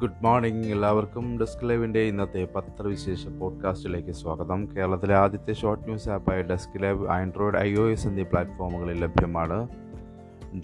[0.00, 4.68] Good morning എല്ലാവർക്കും desk ലൈവിന്റെ ഇന്നത്തെ പത്രവിശേഷ പോഡ്കാസ്റ്റിലേക്ക് സ്വാഗതം.
[4.76, 9.68] കേരളത്തിലെ ആദ്യത്തെ short news ആപ്പായ Desk Live Android I O S എന്നീ പ്ലാറ്റ്ഫോമുകളിൽ ലഭ്യമാണ്.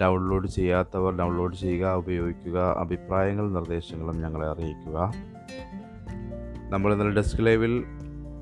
[0.01, 5.13] ഡൗൺലോഡ് ചെയ്യാത്തവർ ഡൗൺലോഡ് ചെയ്യുക ഉപയോഗിക്കുക അഭിപ്രായങ്ങളും നിർദ്ദേശങ്ങളും ഞങ്ങളെ അറിയിക്കുക.
[6.71, 7.85] നമ്മൾ ഇന്നലെ ഡെസ്ക് ലൈവിൽ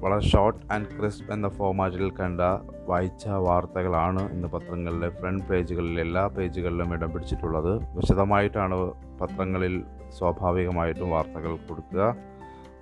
[0.00, 2.40] വളരെ ഷോർട്ട് ആൻഡ് ക്രിസ്പ് എന്ന ഫോമാറ്റിൽ കണ്ട
[2.86, 7.96] വായിച്ച വാർത്തകളാണ് ഇന്ന് പത്രങ്ങളിലെ ഫ്രണ്ട് പേജുകളിൽ എല്ലാ പേജുകളിലും ഇടം പിടിച്ചിട്ടുള്ളത്.
[7.96, 8.74] വിശദമായിട്ടാണ്
[9.20, 9.84] പത്രങ്ങളിൽ
[10.18, 12.16] സ്വാഭാവികമായിട്ടും വാർത്തകൾ കൊടുക്കുക.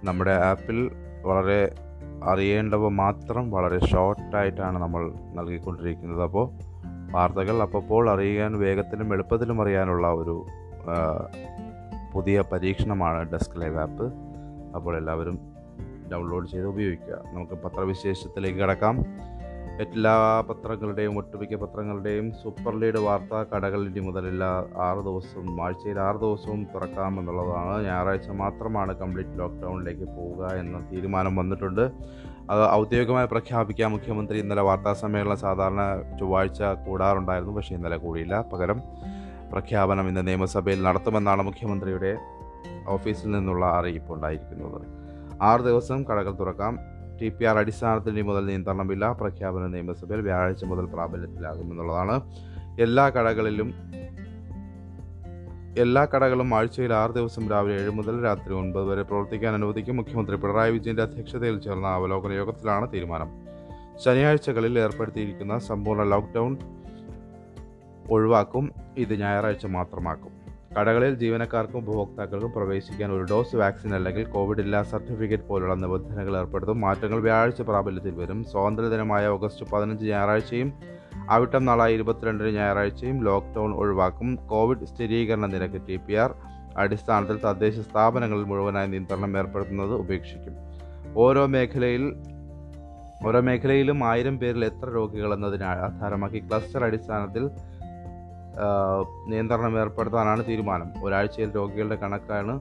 [0.04, 0.90] നമ്മുടെ ആപ്പിൽ
[1.22, 1.74] വളരെ
[2.24, 6.22] അറിയേണ്ടവ മാത്രം വളരെ ഷോർട്ടായിട്ടാണ് നമ്മൾ നൽകിക്കൊണ്ടിരിക്കുന്നത്.
[6.22, 6.50] അപ്പോൾ
[7.12, 10.46] വാർത്തകൾ അപ്പോൾ അറിയാൻ വേഗത്തിലും എളുപ്പത്തിലും അറിയാനുള്ള ഒരു
[12.14, 14.12] പുതിയ പരീക്ഷണമാണ് ഡെസ്ക് ലൈവ് ആപ്പ്.
[14.76, 15.38] അപ്പോൾ എല്ലാവരും
[16.12, 17.14] ഡൗൺലോഡ് ചെയ്ത് ഉപയോഗിക്കുക.
[17.32, 19.04] നമുക്ക് പത്രവിശേഷത്തിലേക്ക് കിടക്കാം.
[19.82, 20.14] എല്ലാ
[20.48, 24.50] പത്രങ്ങളുടെയും ഒട്ടുമിക്ക പത്രങ്ങളുടെയും സൂപ്പർ ലീഡ് വാർത്താ കടകൾ ഇനി മുതൽ എല്ലാ
[24.86, 31.84] ആറ് ദിവസവും ആഴ്ചയിൽ ആറ് ദിവസവും തുറക്കാമെന്നുള്ളതാണ് ഞായറാഴ്ച മാത്രമാണ് കംപ്ലീറ്റ് ലോക്ക്ഡൗണിലേക്ക് പോവുക എന്ന തീരുമാനം വന്നിട്ടുണ്ട്.
[32.52, 35.82] അത് ഔദ്യോഗികമായി പ്രഖ്യാപിക്കാൻ മുഖ്യമന്ത്രി ഇന്നലെ വാർത്താ സമ്മേളനം സാധാരണ
[36.20, 38.44] ചൊവ്വാഴ്ച കൂടാറുണ്ടായിരുന്നു പക്ഷേ ഇന്നലെ കൂടിയില്ല.
[38.52, 38.80] പകരം
[39.52, 42.12] പ്രഖ്യാപനം ഇന്ന് നിയമസഭയിൽ നടത്തുമെന്നാണ് മുഖ്യമന്ത്രിയുടെ
[42.88, 44.80] ഓഫീസിൽ നിന്നുള്ള അറിയിപ്പ് ഉണ്ടായിരിക്കുന്നത്
[45.42, 46.74] ആറ് ദിവസം കടകൾ തുറക്കാം.
[47.20, 49.12] ടി പി ആർ അടിസ്ഥാനത്തിൽ ഇനി മുതൽ നിയന്ത്രണമില്ല.
[49.12, 52.20] പ്രഖ്യാപനം നിയമസഭയിൽ വ്യാഴാഴ്ച മുതൽ പ്രാബല്യത്തിലാകുമെന്നുള്ളതാണ്.
[52.80, 53.72] എല്ലാ കടകളിലും
[55.78, 59.96] എല്ലാ കടകളും ആഴ്ചയിൽ ആറ് ദിവസം രാവിലെ ഏഴ് മുതൽ രാത്രി ഒൻപത് വരെ പ്രവർത്തിക്കാൻ അനുവദിക്കും.
[59.96, 63.28] മുഖ്യമന്ത്രി പിണറായി വിജയന്റെ അധ്യക്ഷതയിൽ ചേർന്ന അവലോകന യോഗത്തിലാണ് തീരുമാനം.
[64.04, 66.56] ശനിയാഴ്ചകളിൽ ഏർപ്പെടുത്തിയിരിക്കുന്ന സമ്പൂർണ ലോക്ക്ഡൗൺ
[68.10, 68.72] ഒഴിവാക്കും.
[68.96, 70.39] ഇത് ഞായറാഴ്ച മാത്രമാക്കും.
[70.78, 76.80] കടകളിൽ ജീവനക്കാർക്കും ഉപഭോക്താക്കൾക്കും പ്രവേശിക്കാൻ ഒരു ഡോസ് വാക്സിൻ അല്ലെങ്കിൽ കോവിഡ് ഇല്ലാ സർട്ടിഫിക്കറ്റ് പോലുള്ള നിബന്ധനകൾ ഏർപ്പെടുത്തും.
[76.80, 78.44] മാറ്റങ്ങൾ വ്യാഴാഴ്ച പ്രാബല്യത്തിൽ വരും.
[78.44, 80.72] സ്വാതന്ത്ര്യദിനമായ ഓഗസ്റ്റ് പതിനഞ്ച് ഞായറാഴ്ചയും
[81.30, 84.36] അവിട്ടം നാളായ ഇരുപത്തിരണ്ടിന് ഞായറാഴ്ചയും ലോക്ക്ഡൗൺ ഒഴിവാക്കും.
[84.36, 86.34] കോവിഡ് സ്ഥിരീകരണ നിരക്ക് ടി പി ആർ
[86.76, 90.54] അടിസ്ഥാനത്തിൽ തദ്ദേശ സ്ഥാപനങ്ങളിൽ മുഴുവനായി നിയന്ത്രണം ഏർപ്പെടുത്തുന്നത് ഉപേക്ഷിക്കും.
[91.16, 92.14] ഓരോ മേഖലയിൽ
[93.26, 97.50] ഓരോ മേഖലയിലും ആയിരം പേരിൽ എത്ര രോഗികൾ എന്നതിനെ ആധാരമാക്കി ക്ലസ്റ്റർ അടിസ്ഥാനത്തിൽ
[99.26, 101.04] നിയന്ത്രണം ഏർപ്പെടുത്താനാണ് തീരുമാനം.
[101.04, 102.60] ഒരാഴ്ചയിൽ രോഗികളുടെ കണക്കാണ്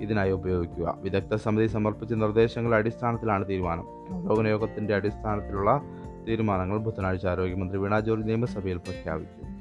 [0.00, 0.98] ഇതിനായി ഉപയോഗിക്കുക.
[1.00, 3.84] വിദഗ്ധ സമിതി സമർപ്പിച്ച നിർദ്ദേശങ്ങളുടെ അടിസ്ഥാനത്തിലാണ് തീരുമാനം.
[4.14, 5.82] അവലോകന യോഗത്തിന്റെ അടിസ്ഥാനത്തിലുള്ള
[6.28, 9.56] തീരുമാനങ്ങൾ ബുധനാഴ്ച ആരോഗ്യമന്ത്രി വീണ ജോർജ് നിയമസഭയിൽ പ്രഖ്യാപിച്ചു.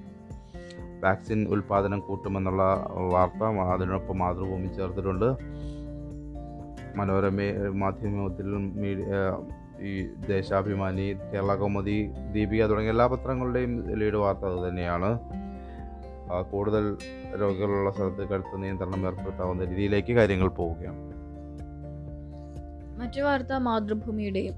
[1.03, 5.35] വാക്സിൻ ഉൽപാദനം കൂട്ടുമെന്നുള്ള വാർത്ത അതിനൊപ്പം മാതൃഭൂമി ചേർത്തിട്ടുണ്ട്.
[6.95, 7.37] മനോരമ
[7.73, 8.45] മാധ്യമത്തിൽ
[8.81, 9.05] മീഡിയ
[9.85, 15.19] ഈ ദേശാഭിമാനി കേരള കൗമുദി ദീപിക തുടങ്ങിയ എല്ലാ പത്രങ്ങളുടെയും ലീഡ് വാർത്ത അത് തന്നെയാണ്.
[16.51, 16.97] കൂടുതൽ
[17.41, 21.15] രോഗികളുള്ള സ്ഥലത്ത് കടുത്ത നിയന്ത്രണം ഏർപ്പെടുത്താവുന്ന രീതിയിലേക്ക് കാര്യങ്ങൾ പോവുകയാണ്.
[22.99, 24.53] മറ്റു വാർത്ത മാതൃഭൂമിയുടെയും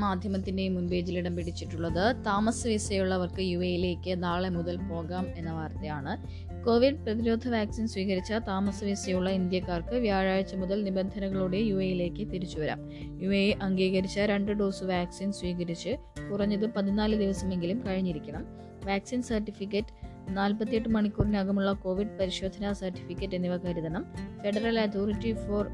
[0.00, 6.42] മാധ്യമത്തിന്റെയും മുൻപേജിൽ ഇടം പിടിച്ചിട്ടുള്ളത് താമസ വിസയുള്ളവർക്ക് യു എയിലേക്ക് നാളെ മുതൽ പോകാം എന്ന വാർത്തയാണ്.
[6.64, 12.78] കോവിഡ് പ്രതിരോധ വാക്സിൻ സ്വീകരിച്ച താമസ വിസയുള്ള ഇന്ത്യക്കാർക്ക് വ്യാഴാഴ്ച മുതൽ നിബന്ധനകളോടെ യു എയിലേക്ക് തിരിച്ചു വരാം.
[13.22, 15.96] യു എ അംഗീകരിച്ച രണ്ട് ഡോസ് വാക്സിൻ സ്വീകരിച്ച്
[16.32, 18.46] കുറഞ്ഞത് പതിനാല് ദിവസമെങ്കിലും കഴിഞ്ഞിരിക്കണം.
[18.86, 24.06] വാക്സിൻ സർട്ടിഫിക്കറ്റ് നാൽപ്പത്തിയെട്ട് മണിക്കൂറിനകമുള്ള കോവിഡ് പരിശോധനാ സർട്ടിഫിക്കറ്റ് എന്നിവ കരുതണം.
[24.42, 25.66] Federal Authority for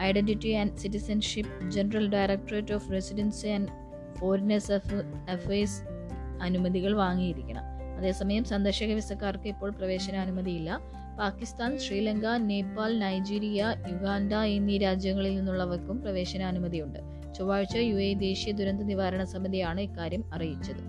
[0.00, 3.68] Identity and Citizenship General Directorate of Residency and
[4.18, 4.72] Foreigners
[5.30, 5.82] Affairs
[6.42, 7.62] അനുമതികൾ വാങ്ങിയിരിക്കണം.
[7.98, 10.80] അതേസമയം സന്ദർശക വിസക്കാർക്ക് ഇപ്പോൾ പ്രവേശനാനുമതിയില്ല.
[11.18, 16.98] പാകിസ്ഥാൻ ശ്രീലങ്ക നേപ്പാൾ നൈജീരിയ യുഗാണ്ട എന്നീ രാജ്യങ്ങളിൽ നിന്നുള്ളവർക്കും പ്രവേശനാനുമതിയുണ്ട്.
[17.34, 20.82] ചൊവ്വാഴ്ച യു എ ദേശീയ ദുരന്ത നിവാരണ സമിതിയാണ് ഇക്കാര്യം അറിയിച്ചത്.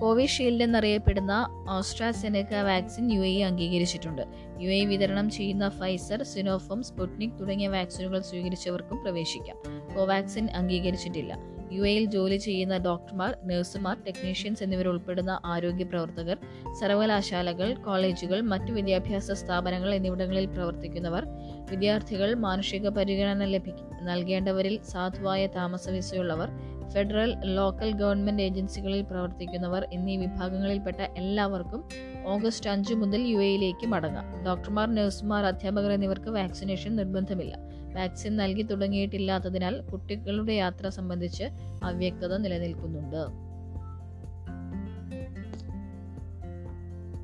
[0.00, 4.22] കോവിഷീൽഡ് എന്നറിയപ്പെടുന്ന ഓസ്ട്രാസെനക വാക്സിൻ യു എ അംഗീകരിച്ചിട്ടുണ്ട്.
[4.60, 9.56] യു എ വിതരണം ചെയ്യുന്ന ഫൈസർ സിനോഫം സ്പുട്നിക് തുടങ്ങിയ വാക്സിനുകൾ സ്വീകരിച്ചവർക്കും പ്രവേശിക്കാം.
[9.94, 11.52] കോവാക്സിൻ അംഗീകരിച്ചിട്ടില്ല.
[11.72, 16.38] യു എയിൽ ജോലി ചെയ്യുന്ന ഡോക്ടർമാർ നഴ്സുമാർ ടെക്നീഷ്യൻസ് എന്നിവരുൾപ്പെടുന്ന ആരോഗ്യ പ്രവർത്തകർ
[16.80, 21.26] സർവകലാശാലകൾ കോളേജുകൾ മറ്റു വിദ്യാഭ്യാസ സ്ഥാപനങ്ങൾ എന്നിവിടങ്ങളിൽ പ്രവർത്തിക്കുന്നവർ
[21.70, 23.72] വിദ്യാർത്ഥികൾ മാനുഷിക പരിഗണന ലഭി
[24.02, 31.84] നൽകേണ്ടവരിൽ സാധുവായ താമസ വിസയുള്ളവർ ഫെഡറൽ ലോക്കൽ ഗവൺമെന്റ് ഏജൻസികളിൽ പ്രവർത്തിക്കുന്നവർ എന്നീ വിഭാഗങ്ങളിൽപ്പെട്ട എല്ലാവർക്കും
[32.26, 34.44] ഓഗസ്റ്റ് അഞ്ച് മുതൽ യു എയിലേക്ക് മടങ്ങാം.
[34.46, 37.58] ഡോക്ടർമാർ നഴ്സുമാർ അധ്യാപകർ എന്നിവർക്ക് വാക്സിനേഷൻ നിർബന്ധമില്ല.
[37.96, 41.44] വാക്സിൻ നൽകി തുടങ്ങിയിട്ടില്ലാത്തതിനാൽ കുട്ടികളുടെ യാത്ര സംബന്ധിച്ച്
[41.84, 43.52] അവ്യക്തത നിലനിൽക്കുന്നുണ്ട്.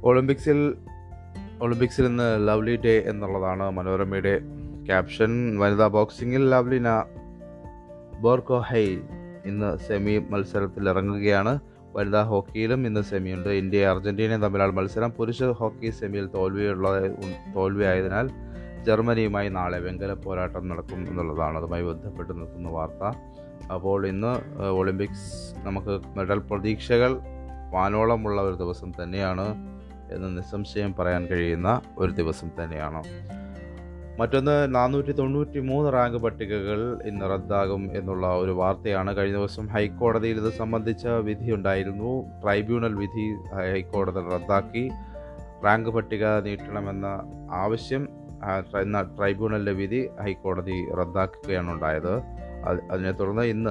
[0.07, 0.75] ഒളിമ്പിക്സിൽ
[1.61, 4.41] ഒളിമ്പിക്സിൽ ഇന്ന് ലവ്ലി ഡേ എന്നുള്ളതാണ് മനോരമയുടെ
[4.87, 5.59] ക്യാപ്ഷൻ.
[5.59, 6.89] വനിതാ ബോക്സിംഗിൽ ലവ്ലിന
[8.21, 8.97] ബോർക്കോഹൈ
[9.51, 11.53] ഇന്ന് സെമി മത്സരത്തിൽ ഇറങ്ങുകയാണ്
[11.95, 15.11] വനിതാ ഹോക്കിയിലും ഇന്ന് സെമിയുണ്ട് ഇന്ത്യ അർജന്റീനയും തമ്മിലാണ് മത്സരം.
[15.19, 16.89] പുരുഷ ഹോക്കി സെമിയിൽ തോൽവിയുള്ള
[17.57, 18.27] തോൽവിയായതിനാൽ
[18.87, 23.03] ജർമ്മനിയുമായി നാളെ വെങ്കല പോരാട്ടം നടക്കും എന്നുള്ളതാണ് അതുമായി ബന്ധപ്പെട്ട് നിൽക്കുന്ന വാർത്ത.
[23.75, 24.33] അപ്പോൾ ഇന്ന്
[24.81, 25.31] ഒളിമ്പിക്സ്
[25.67, 27.15] നമുക്ക് മെഡൽ പ്രതീക്ഷകൾ
[27.75, 29.47] വാനോളമുള്ള ഒരു ദിവസം തന്നെയാണ്
[30.15, 33.01] എന്ന് നിസ്സംശയം പറയാൻ കഴിയുന്ന ഒരു ദിവസം തന്നെയാണ്.
[34.19, 40.53] മറ്റൊന്ന് നാനൂറ്റി തൊണ്ണൂറ്റി മൂന്ന് റാങ്ക് പട്ടികകൾ ഇന്ന് റദ്ദാകും എന്നുള്ള ഒരു വാർത്തയാണ് കഴിഞ്ഞ ദിവസം ഹൈക്കോടതിയിൽ ഇത്
[40.53, 43.27] സംബന്ധിച്ച വിധിയുണ്ടായിരുന്നു ട്രൈബ്യൂണൽ വിധി
[43.73, 44.91] ഹൈക്കോടതി റദ്ദാക്കി.
[45.65, 47.07] റാങ്ക് പട്ടിക നീട്ടണമെന്ന
[47.51, 48.09] ആവശ്യം
[49.19, 52.15] ട്രൈബ്യൂണലിന്റെ വിധി ഹൈക്കോടതി റദ്ദാക്കുകയാണ് ഉണ്ടായത്.
[52.91, 53.71] അതിനെ തുടർന്ന് ഇന്ന്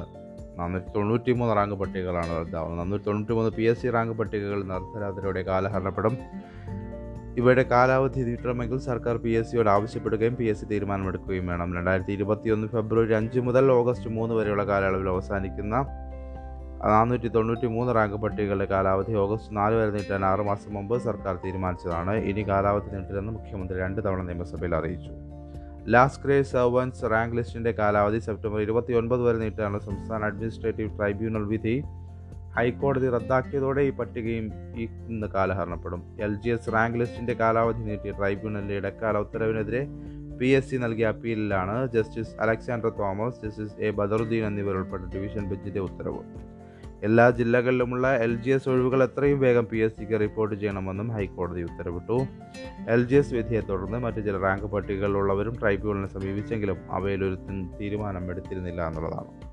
[0.60, 2.80] നാനൂറ്റി തൊണ്ണൂറ്റി മൂന്ന് റാങ്ക് പട്ടികകളാണ് റദ്ദാവുന്നത്.
[2.80, 6.18] നാനൂറ്റി തൊണ്ണൂറ്റി മൂന്ന് പി എസ് സി റാങ്ക് പട്ടികകൾ ഇന്ന് കാലഹരണപ്പെടും.
[7.40, 11.70] ഇവയുടെ കാലാവധി നീട്ടണമെങ്കിൽ സർക്കാർ പി എസ് സിയോട് ആവശ്യപ്പെടുകയും പി എസ് സി തീരുമാനമെടുക്കുകയും വേണം.
[11.78, 15.76] രണ്ടായിരത്തി ഇരുപത്തിയൊന്ന് ഫെബ്രുവരി അഞ്ച് മുതൽ ഓഗസ്റ്റ് മൂന്ന് വരെയുള്ള കാലയളവിൽ അവസാനിക്കുന്ന
[16.94, 22.14] നാനൂറ്റി തൊണ്ണൂറ്റി മൂന്ന് റാങ്ക് പട്ടികകളുടെ കാലാവധി ഓഗസ്റ്റ് നാല് വരെ നീട്ടാൻ ആറ് മാസം മുമ്പ് സർക്കാർ തീരുമാനിച്ചതാണ്.
[22.32, 25.14] ഇനി കാലാവധി നീട്ടില്ലെന്ന് മുഖ്യമന്ത്രി രണ്ട് തവണ നിയമസഭയിൽ അറിയിച്ചു.
[25.94, 31.76] ലാസ്റ്റ് ഗ്രേ സർവൻസ് റാങ്ക് ലിസ്റ്റിന്റെ കാലാവധി സെപ്റ്റംബർ ഇരുപത്തി ഒൻപത് വരെ നീട്ടാനുള്ള സംസ്ഥാന അഡ്മിനിസ്ട്രേറ്റീവ് ട്രൈബ്യൂണൽ വിധി
[32.58, 34.46] ഹൈക്കോടതി റദ്ദാക്കിയതോടെ ഈ പട്ടികയും
[34.82, 36.02] ഈ ഇന്ന് കാലഹരണപ്പെടും.
[36.26, 39.82] എൽ ജി എസ് റാങ്ക് ലിസ്റ്റിന്റെ കാലാവധി നീട്ടി ട്രൈബ്യൂണലിന്റെ ഇടക്കാല ഉത്തരവിനെതിരെ
[40.40, 46.22] പി എസ് സി നൽകിയ അപ്പീലിലാണ് Justice Alexander Thomas Justice A Badaruddeen എന്നിവരുൾപ്പെട്ട division ബെഞ്ചിന്റെ ഉത്തരവ്.
[47.04, 52.18] എല്ലാ ജില്ലകളിലുമുള്ള എൽ ജി എസ് ഒഴിവുകൾ എത്രയും വേഗം പി എസ് സിക്ക് റിപ്പോർട്ട് ചെയ്യണമെന്നും ഹൈക്കോടതി ഉത്തരവിട്ടു.
[52.96, 57.38] എൽ ജി എസ് വിധിയെ തുടർന്ന് മറ്റ് ചില റാങ്ക് പട്ടികകളിലുള്ളവരും ട്രൈബ്യൂണലിനെ സമീപിച്ചെങ്കിലും അവയിലൊരു
[57.82, 59.47] തീരുമാനം എടുത്തിരുന്നില്ല എന്നുള്ളതാണ്.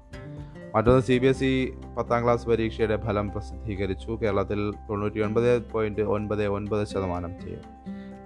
[0.75, 4.19] മറ്റൊന്ന് സി ബി എസ് ഇ പത്താം ക്ലാസ് പരീക്ഷയുടെ ഫലം പ്രസിദ്ധീകരിച്ചു.
[4.23, 7.61] കേരളത്തിൽ തൊണ്ണൂറ്റി ഒൻപത് പോയിന്റ് ഒൻപത് ഒൻപത് ശതമാനം ചെയ്യും.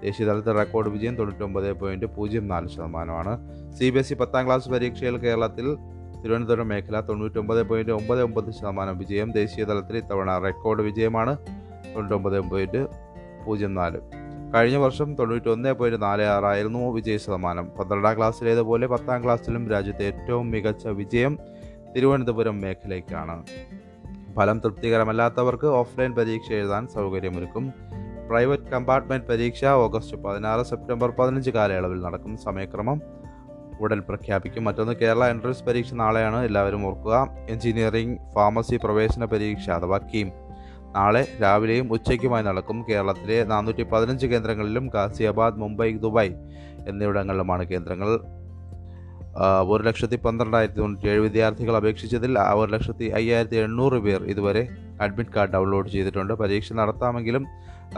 [0.02, 3.34] ദേശീയ തലത്തിൽ റെക്കോർഡ് വിജയം തൊണ്ണൂറ്റൊമ്പത് പോയിന്റ് പൂജ്യം നാല് ശതമാനമാണ്.
[3.72, 5.76] സി ബി എസ് ഇ പത്താം ക്ലാസ് പരീക്ഷയിൽ കേരളത്തിൽ
[6.22, 9.32] തിരുവനന്തപുരം മേഖല തൊണ്ണൂറ്റൊമ്പത് പോയിന്റ് ഒമ്പത് ഒമ്പത് ശതമാനം വിജയം.
[9.32, 11.36] ദേശീയ തലത്തിൽ ഇത്തവണ റെക്കോർഡ് വിജയമാണ്
[11.94, 12.86] തൊണ്ണൂറ്റൊമ്പത് പോയിന്റ്
[13.46, 14.00] പൂജ്യം നാല്.
[14.54, 17.66] കഴിഞ്ഞ വർഷം തൊണ്ണൂറ്റൊന്ന് പോയിന്റ് നാല് ആറായിരുന്നു വിജയ ശതമാനം.
[17.66, 21.38] പന്ത്രണ്ടാം ക്ലാസ്സിലേതുപോലെ പത്താം ക്ലാസ്സിലും രാജ്യത്തെ ഏറ്റവും മികച്ച വിജയം
[21.96, 23.44] തിരുവനന്തപുരം മേഖലയ്ക്കാണ്.
[24.36, 27.72] ഫലം തൃപ്തികരമല്ലാത്തവർക്ക് ഓഫ്ലൈൻ പരീക്ഷ എഴുതാൻ സൗകര്യമൊരുക്കും.
[28.28, 32.36] പ്രൈവറ്റ് കമ്പാർട്ട്മെന്റ് പരീക്ഷ ഓഗസ്റ്റ് പതിനാറ് സെപ്റ്റംബർ പതിനഞ്ച് കാലയളവിൽ നടക്കും.
[32.36, 33.02] സമയക്രമം
[33.80, 34.64] ഉടൻ പ്രഖ്യാപിക്കും.
[34.64, 36.44] മറ്റൊന്ന് കേരള എൻട്രൻസ് പരീക്ഷ നാളെയാണ്.
[36.44, 37.28] എല്ലാവരും ഓർക്കുക.
[37.48, 40.30] എഞ്ചിനീയറിംഗ് ഫാർമസി പ്രവേശന പരീക്ഷ അഥവാ കീം.
[40.92, 42.84] നാളെ രാവിലെയും ഉച്ചയ്ക്കുമായി നടക്കും.
[42.88, 46.34] കേരളത്തിലെ നാനൂറ്റി പതിനഞ്ച് കേന്ദ്രങ്ങളിലും ഗാസിയാബാദ് മുംബൈ ദുബായ്
[46.88, 48.37] എന്നിവിടങ്ങളിലുമാണ് കേന്ദ്രങ്ങൾ.
[49.44, 54.68] ഒരു ലക്ഷത്തി പന്ത്രണ്ടായിരത്തി തൊണ്ണൂറ്റി ഏഴ് വിദ്യാർത്ഥികൾ അപേക്ഷിച്ചതിൽ ഒരു ലക്ഷത്തി അയ്യായിരത്തി എണ്ണൂറ് പേർ ഇതുവരെ
[55.00, 56.34] അഡ്മിറ്റ് കാർഡ് ഡൗൺലോഡ് ചെയ്തിട്ടുണ്ട്.
[56.34, 57.46] പരീക്ഷ നടത്താമെങ്കിലും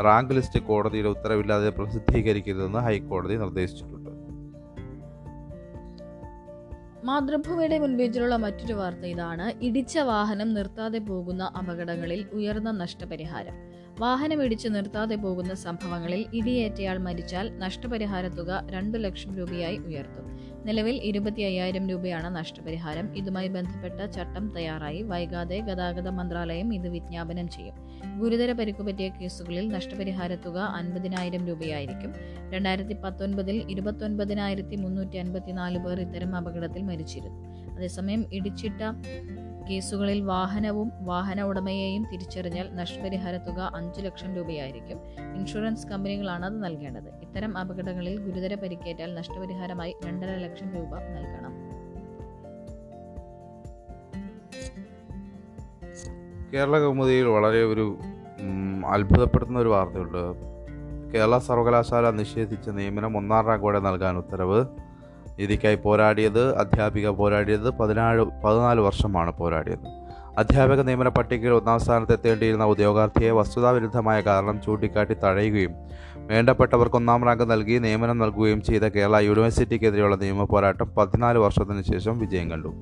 [0.00, 4.10] റാങ്ക് ലിസ്റ്റ് കോടതിയുടെ ഉത്തരവില്ലാതെ പ്രസിദ്ധീകരിക്കരുതെന്ന് ഹൈക്കോടതി നിർദ്ദേശിച്ചിട്ടുണ്ട്.
[7.04, 9.64] മാതൃഭൂമിയുടെ മുൻപേജിലുള്ള മറ്റൊരു വാർത്ത ഇതാണ്.
[9.64, 13.54] ഇടിച്ച വാഹനം നിർത്താതെ പോകുന്ന അപകടങ്ങളിൽ ഉയർന്ന നഷ്ടപരിഹാരം.
[14.00, 20.39] വാഹനം ഇടിച്ച് നിർത്താതെ പോകുന്ന സംഭവങ്ങളിൽ ഇടിയേറ്റയാൾ മരിച്ചാൽ നഷ്ടപരിഹാര തുക രണ്ടു ലക്ഷം രൂപയായി ഉയർത്തും.
[20.66, 23.16] നിലവിൽ ഇരുപത്തി അയ്യായിരം രൂപയാണ് നഷ്ടപരിഹാരം.
[23.16, 25.02] ഇതുമായി ബന്ധപ്പെട്ട ചട്ടം തയ്യാറായി.
[25.02, 27.74] വൈകാതെ ഗതാഗത മന്ത്രാലയം ഇത് വിജ്ഞാപനം ചെയ്യും.
[28.18, 32.14] ഗുരുതര പരിക്കുപറ്റിയ കേസുകളിൽ നഷ്ടപരിഹാര തുക അൻപതിനായിരം രൂപയായിരിക്കും.
[32.50, 37.70] രണ്ടായിരത്തി പത്തൊൻപതിൽ ഇരുപത്തൊൻപതിനായിരത്തി മുന്നൂറ്റി അൻപത്തിനാല് പേർ ഇത്തരം അപകടത്തിൽ മരിച്ചിരുന്നു.
[37.74, 38.82] അതേസമയം ഇടിച്ചിട്ട
[39.68, 44.98] കേസുകളിൽ വാഹനവും വാഹന ഉടമയെയും തിരിച്ചറിഞ്ഞാൽ നഷ്ടപരിഹാര തുക അഞ്ചു ലക്ഷം രൂപയായിരിക്കും.
[45.36, 47.08] ഇൻഷുറൻസ് കമ്പനികളാണ് അത് നൽകേണ്ടത്.
[47.22, 51.70] ഇത്തരം അപകടങ്ങളിൽ ഗുരുതര പരിക്കേറ്റാൽ നഷ്ടപരിഹാരമായി രണ്ടര ലക്ഷം രൂപ നൽകണം.
[56.54, 57.98] കേരള കൗമുദിയിൽ വളരെ ഒരു
[58.86, 60.50] അത്ഭുതപ്പെടുത്തുന്ന ഒരു വാർത്തയുണ്ട്.
[61.12, 64.64] കേരള സർവകലാശാല നിഷേധിച്ച നിയമനം ഒന്നാം റാങ്കോടെ നൽകാൻ ഉത്തരവ്.
[65.40, 70.00] ഇതിക്കായി പോരാടിയത് അധ്യാപിക പോരാടിയത് പതിനാല് പതിനാല് വർഷമാണ് പോരാടിയത്.
[70.38, 75.74] അധ്യാപക നിയമന പട്ടികയിൽ ഒന്നാം സ്ഥാനത്ത് എത്തേണ്ടിയിരുന്ന ഉദ്യോഗാർത്ഥിയെ വസ്തുതാവിരുദ്ധമായ കാരണം ചൂണ്ടിക്കാട്ടി തഴയുകയും
[76.16, 82.50] വേണ്ടപ്പെട്ടവർക്ക് ഒന്നാം റാങ്ക് നൽകി നിയമനം നൽകുകയും ചെയ്ത കേരള യൂണിവേഴ്സിറ്റിക്കെതിരെയുള്ള നിയമ പോരാട്ടം പതിനാല് വർഷത്തിന് ശേഷം വിജയം
[82.50, 82.72] കണ്ടു.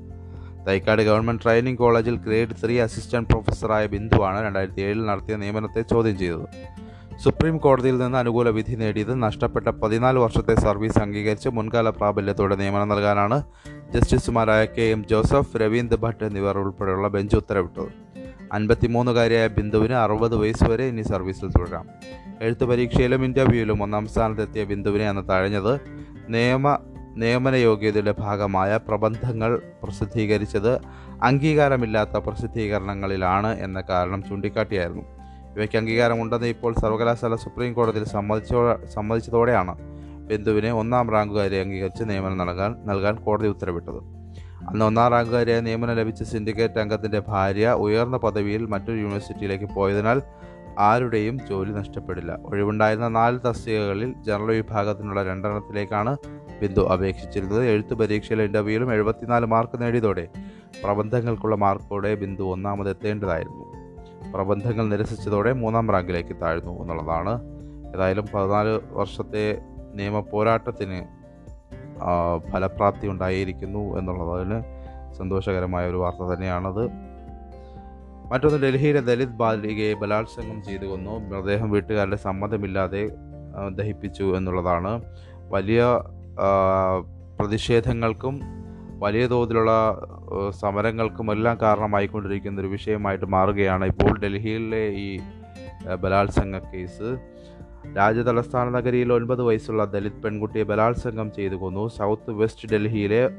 [0.68, 6.46] തൈക്കാട് ഗവൺമെന്റ് ട്രെയിനിങ് കോളേജിൽ ഗ്രേഡ് ത്രീ അസിസ്റ്റന്റ് പ്രൊഫസറായ ബിന്ദുവാണ് രണ്ടായിരത്തി ഏഴിൽ നടത്തിയ നിയമനത്തെ ചോദ്യം ചെയ്തത്.
[7.24, 13.42] സുപ്രീം കോടതിയിൽ നിന്ന് അനുകൂല വിധി നേടിയത് നഷ്ടപ്പെട്ട പതിനാല് വർഷത്തെ സർവീസ് അംഗീകരിച്ച് മുൻകാല പ്രാബല്യത്തോടെ നിയമനം നൽകാനാണ്
[13.94, 17.88] ജസ്റ്റിസുമാരായ K M Joseph Ravindra Bhat എന്നിവർ ഉൾപ്പെടെയുള്ള ബെഞ്ച് ഉത്തരവിട്ടത്.
[18.52, 21.86] അൻപത്തിമൂന്നുകാരിയായ ബിന്ദുവിന് അറുപത് വയസ്സ് വരെ ഇനി സർവീസിൽ തുടരാം.
[22.40, 25.80] എഴുത്തു പരീക്ഷയിലും ഇന്റർവ്യൂവിലും ഒന്നാം സ്ഥാനത്തെത്തിയ ബിന്ദുവിനെ അന്ന് തഴഞ്ഞത്
[26.28, 26.78] നിയമ
[27.16, 30.78] നിയമന യോഗ്യതയുടെ ഭാഗമായ പ്രബന്ധങ്ങൾ പ്രസിദ്ധീകരിച്ചത്
[31.22, 35.17] അംഗീകാരമില്ലാത്ത പ്രസിദ്ധീകരണങ്ങളിലാണ് എന്ന കാരണം ചൂണ്ടിക്കാട്ടിയായിരുന്നു.
[35.58, 39.74] ഇവയ്ക്ക് അംഗീകാരമുണ്ടെന്ന് ഇപ്പോൾ സർവകലാശാല സുപ്രീം കോടതിയിൽ സമ്മതിച്ചോ സമ്മതിച്ചതോടെയാണ്
[40.28, 43.96] ബിന്ദുവിനെ ഒന്നാം റാങ്കുകാരെ അംഗീകരിച്ച് നിയമനം നൽകാൻ നൽകാൻ കോടതി ഉത്തരവിട്ടത്.
[44.68, 50.22] അന്ന് ഒന്നാം റാങ്കുകാരിയായി നിയമനം ലഭിച്ച സിൻഡിക്കേറ്റ് അംഗത്തിന്റെ ഭാര്യ ഉയർന്ന പദവിയിൽ മറ്റൊരു യൂണിവേഴ്സിറ്റിയിലേക്ക് പോയതിനാൽ
[50.78, 52.38] ആരുടെയും ജോലി നഷ്ടപ്പെടില്ല.
[52.44, 56.16] ഒഴിവുണ്ടായിരുന്ന നാല് തസ്തികകളിൽ ജനറൽ വിഭാഗത്തിനുള്ള രണ്ടെണ്ണത്തിലേക്കാണ്
[56.62, 57.64] ബിന്ദു അപേക്ഷിച്ചിരുന്നത്.
[57.64, 60.28] എഴുത്തു പരീക്ഷയിലെ ഇന്റർവ്യൂവിലും എഴുപത്തിനാല് മാർക്ക് നേടിയതോടെ
[60.84, 63.67] പ്രബന്ധങ്ങൾക്കുള്ള മാർക്കോടെ ബിന്ദു ഒന്നാമത് എത്തേണ്ടതായിരുന്നു
[64.34, 67.34] പ്രബന്ധങ്ങൾ നിരസിച്ചതോടെ മൂന്നാം റാങ്കിലേക്ക് താഴ്ന്നു എന്നുള്ളതാണ്.
[67.94, 69.44] ഏതായാലും പതിനാല് വർഷത്തെ
[69.94, 70.98] നിയമ പോരാട്ടത്തിന്
[72.52, 74.58] ഫലപ്രാപ്തി ഉണ്ടായിരിക്കുന്നു എന്നുള്ളതിന്
[75.14, 76.84] സന്തോഷകരമായ ഒരു വാർത്ത തന്നെയാണത്.
[78.32, 81.14] മറ്റൊന്ന് ഡൽഹിയിലെ ദലിത് ബാലികയെ ബലാത്സംഗം ചെയ്തു കൊന്നു.
[81.18, 83.02] മൃതദേഹം വീട്ടുകാരുടെ സമ്മതമില്ലാതെ
[83.74, 84.92] ദഹിപ്പിച്ചു എന്നുള്ളതാണ്.
[85.52, 85.84] വലിയ
[87.40, 88.34] പ്രതിഷേധങ്ങൾക്കും
[88.98, 89.72] വലിയ തോതിലുള്ള
[90.50, 95.20] സമരങ്ങൾക്കും എല്ലാം കാരണമായിക്കൊണ്ടിരിക്കുന്ന ഒരു വിഷയമായിട്ട് മാറുകയാണ് ഇപ്പോൾ ഡൽഹിയിലെ ഈ
[96.00, 97.18] ബലാത്സംഗ കേസ്.
[97.96, 101.88] രാജ്യതലസ്ഥാന നഗരിയിൽ ഒൻപത് വയസ്സുള്ള ദലിത് പെൺകുട്ടിയെ ബലാത്സംഗം ചെയ്തു കൊന്നു.
[101.88, 103.30] സൗത്ത് വെസ്റ്റ് ഡൽഹിയിലെ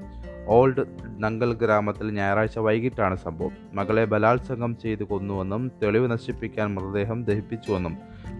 [0.47, 0.85] ഓൾഡ്
[1.19, 3.51] നങ്കൽ ഗ്രാമത്തിൽ ഞായറാഴ്ച വൈകിട്ടാണ് സംഭവം.
[3.73, 7.97] മകളെ ബലാത്സംഗം ചെയ്തു കൊന്നുവെന്നും തെളിവ് നശിപ്പിക്കാൻ മൃതദേഹം ദഹിപ്പിച്ചുവെന്നും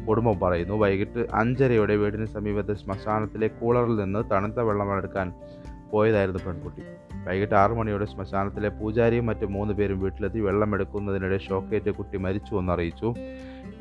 [0.07, 0.73] കുടുംബം പറയുന്നു.
[0.73, 5.33] വൈകിട്ട് അഞ്ചരയോടെ വീടിന് സമീപത്തെ ശ്മശാനത്തിലെ കൂളറിൽ നിന്ന് തണുത്ത വെള്ളമെടുക്കാൻ
[5.91, 6.83] പോയതായിരുന്നു പെൺകുട്ടി.
[7.29, 13.09] വൈകിട്ട് ആറു മണിയോടെ ശ്മശാനത്തിലെ പൂജാരിയും മറ്റ് മൂന്ന് പേരും വീട്ടിലെത്തി വെള്ളമെടുക്കുന്നതിനിടെ ഷോക്കേറ്റ് കുട്ടി മരിച്ചുവെന്ന് അറിയിച്ചു.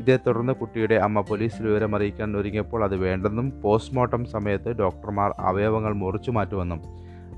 [0.00, 6.30] ഇതേ തുടർന്ന് കുട്ടിയുടെ അമ്മ പോലീസിൽ വിവരം അറിയിക്കാൻ ഒരുങ്ങിയപ്പോൾ അത് വേണ്ടെന്നും പോസ്റ്റ്മോർട്ടം സമയത്ത് ഡോക്ടർമാർ അവയവങ്ങൾ മുറിച്ചു
[6.30, 6.82] മാറ്റുമെന്നും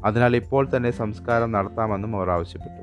[0.05, 2.83] അതിനാൽ ഇപ്പോൾ തന്നെ സംസ്കാരം നടത്താമെന്നും അവർ ആവശ്യപ്പെട്ടു.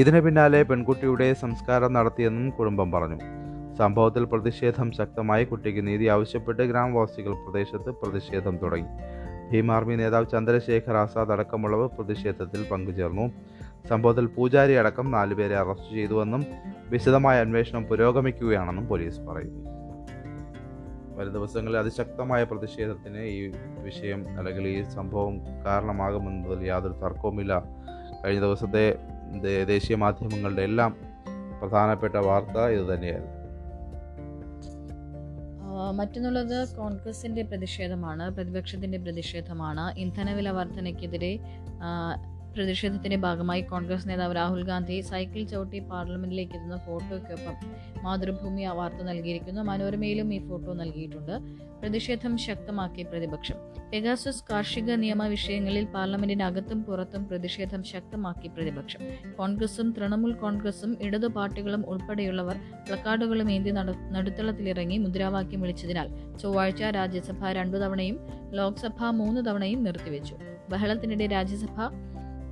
[0.00, 3.18] ഇതിന് പിന്നാലെ പെൺകുട്ടിയുടെ സംസ്കാരം നടത്തിയെന്നും കുടുംബം പറഞ്ഞു.
[3.78, 8.90] സംഭവത്തിൽ പ്രതിഷേധം ശക്തമായി കുട്ടിക്ക് നീതി ആവശ്യപ്പെട്ട് ഗ്രാമവാസികൾ പ്രദേശത്ത് പ്രതിഷേധം തുടങ്ങി.
[9.52, 13.26] ഭീം ആർമി നേതാവ് ചന്ദ്രശേഖർ ആസാദ് അടക്കമുള്ളവർ പ്രതിഷേധത്തിൽ പങ്കുചേർന്നു.
[13.88, 16.44] സംഭവത്തിൽ പൂജാരി അടക്കം നാലുപേരെ അറസ്റ്റ് ചെയ്തുവെന്നും
[16.88, 19.60] വിശദമായ അന്വേഷണം പുരോഗമിക്കുകയാണെന്നും പോലീസ് പറയുന്നു.
[21.18, 23.52] വരും ദിവസങ്ങളിൽ അതിശക്തമായ പ്രതിഷേധത്തിന് ഈ
[23.84, 27.62] വിഷയം അല്ലെങ്കിൽ ഈ സംഭവം കാരണമാകുമെന്നതിൽ യാതൊരു തർക്കവുമില്ല.
[28.24, 28.98] കഴിഞ്ഞ ദിവസത്തെ
[29.64, 30.96] ദേശീയ മാധ്യമങ്ങളുടെ എല്ലാം
[31.60, 33.35] പ്രധാനപ്പെട്ട വാർത്ത ഇത് തന്നെയായിരുന്നു
[35.92, 39.84] മറ്റൊന്നുള്ളത് കോൺഗ്രസിന്റെ പ്രതിഷേധമാണ് പ്രതിപക്ഷത്തിന്റെ പ്രതിഷേധമാണ്.
[39.98, 41.32] ഇന്ധനവില വർധനയ്ക്കെതിരെ
[42.56, 47.54] പ്രതിഷേധത്തിന്റെ ഭാഗമായി കോൺഗ്രസ് നേതാവ് രാഹുൽ ഗാന്ധി സൈക്കിൾ ചവിട്ടി പാർലമെന്റിലേക്ക് എത്തുന്ന ഫോട്ടോയ്ക്കൊപ്പം
[48.02, 49.62] മാതൃഭൂമി വാർത്ത നൽകിയിരിക്കുന്നു.
[49.62, 51.32] മനോരമയിലും ഈ ഫോട്ടോ നൽകിയിട്ടുണ്ട്.
[51.80, 53.54] പ്രതിഷേധം ശക്തമാക്കി പ്രതിപക്ഷം.
[53.92, 59.00] പെഗാസസ് കാർഷിക നിയമ വിഷയങ്ങളിൽ പാർലമെന്റിനകത്തും പുറത്തും പ്രതിഷേധം ശക്തമാക്കി പ്രതിപക്ഷം.
[59.38, 62.56] കോൺഗ്രസും തൃണമൂൽ കോൺഗ്രസും ഇടതു പാർട്ടികളും ഉൾപ്പെടെയുള്ളവർ
[62.88, 63.70] പ്ലക്കാർഡുകളും ഏന്തി
[64.10, 68.20] നടുത്തളത്തിലിറങ്ങി മുദ്രാവാക്യം വിളിച്ചതിനാൽ ചൊവ്വാഴ്ച രാജ്യസഭ രണ്ടു തവണയും
[68.50, 70.36] ലോക്സഭ മൂന്ന് തവണയും നിർത്തിവെച്ചു.
[70.70, 71.80] ബഹളത്തിനിടെ രാജ്യസഭ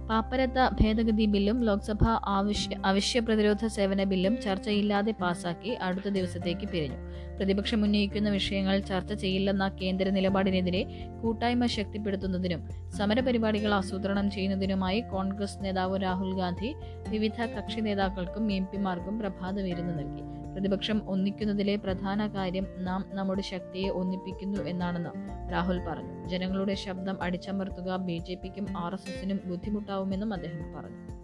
[0.09, 6.99] പാപ്പരത്ത ഭേദഗതി ബില്ലും ലോക്സഭ ആവശ്യ അവശ്യ പ്രതിരോധ സേവന ബില്ലും ചർച്ചയില്ലാതെ പാസാക്കി അടുത്ത ദിവസത്തേക്ക് പിരിഞ്ഞു.
[7.37, 10.83] പ്രതിപക്ഷം ഉന്നയിക്കുന്ന വിഷയങ്ങൾ ചർച്ച ചെയ്യില്ലെന്ന കേന്ദ്ര നിലപാടിനെതിരെ
[11.23, 16.75] കൂട്ടായ്മ ശക്തിപ്പെടുത്തുന്നതിനും സമരപരിപാടികൾ ആസൂത്രണം ചെയ്യുന്നതിനുമായി കോൺഗ്രസ് നേതാവ് രാഹുൽ ഗാന്ധി
[17.09, 20.44] വിവിധ കക്ഷി നേതാക്കൾക്കും എം പിമാർക്കും പ്രഭാത വിരുന്ന് നൽകി.
[20.55, 25.11] പ്രതിപക്ഷം ഒന്നിക്കുന്നതിലെ പ്രധാന കാര്യം നാം നമ്മുടെ ശക്തിയെ ഒന്നിപ്പിക്കുന്നു എന്നാണെന്ന്
[25.53, 26.27] രാഹുൽ പറഞ്ഞു.
[26.27, 31.15] ജനങ്ങളുടെ ശബ്ദം അടിച്ചമർത്തുക ബി ജെ പിക്കും ആർ എസ് എസിനും ബുദ്ധിമുട്ടാവുമെന്നും അദ്ദേഹം പറഞ്ഞു.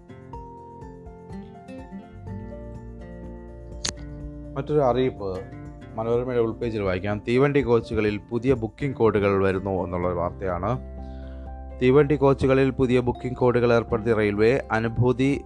[4.57, 5.41] മറ്റൊരു അറിയിപ്പ്
[5.95, 7.23] മനോരമയുടെ ഉൾപേജിൽ വായിക്കാം.
[7.29, 11.00] തീവണ്ടി കോച്ചുകളിൽ പുതിയ ബുക്കിംഗ് കോഡുകൾ വരുന്നു എന്നുള്ള വാർത്തയാണ്
[11.83, 15.41] തീവണ്ടി കോച്ചുകളിൽ പുതിയ ബുക്കിംഗ് കോഡുകൾ ഏർപ്പെടുത്തിയ railway Anubhuti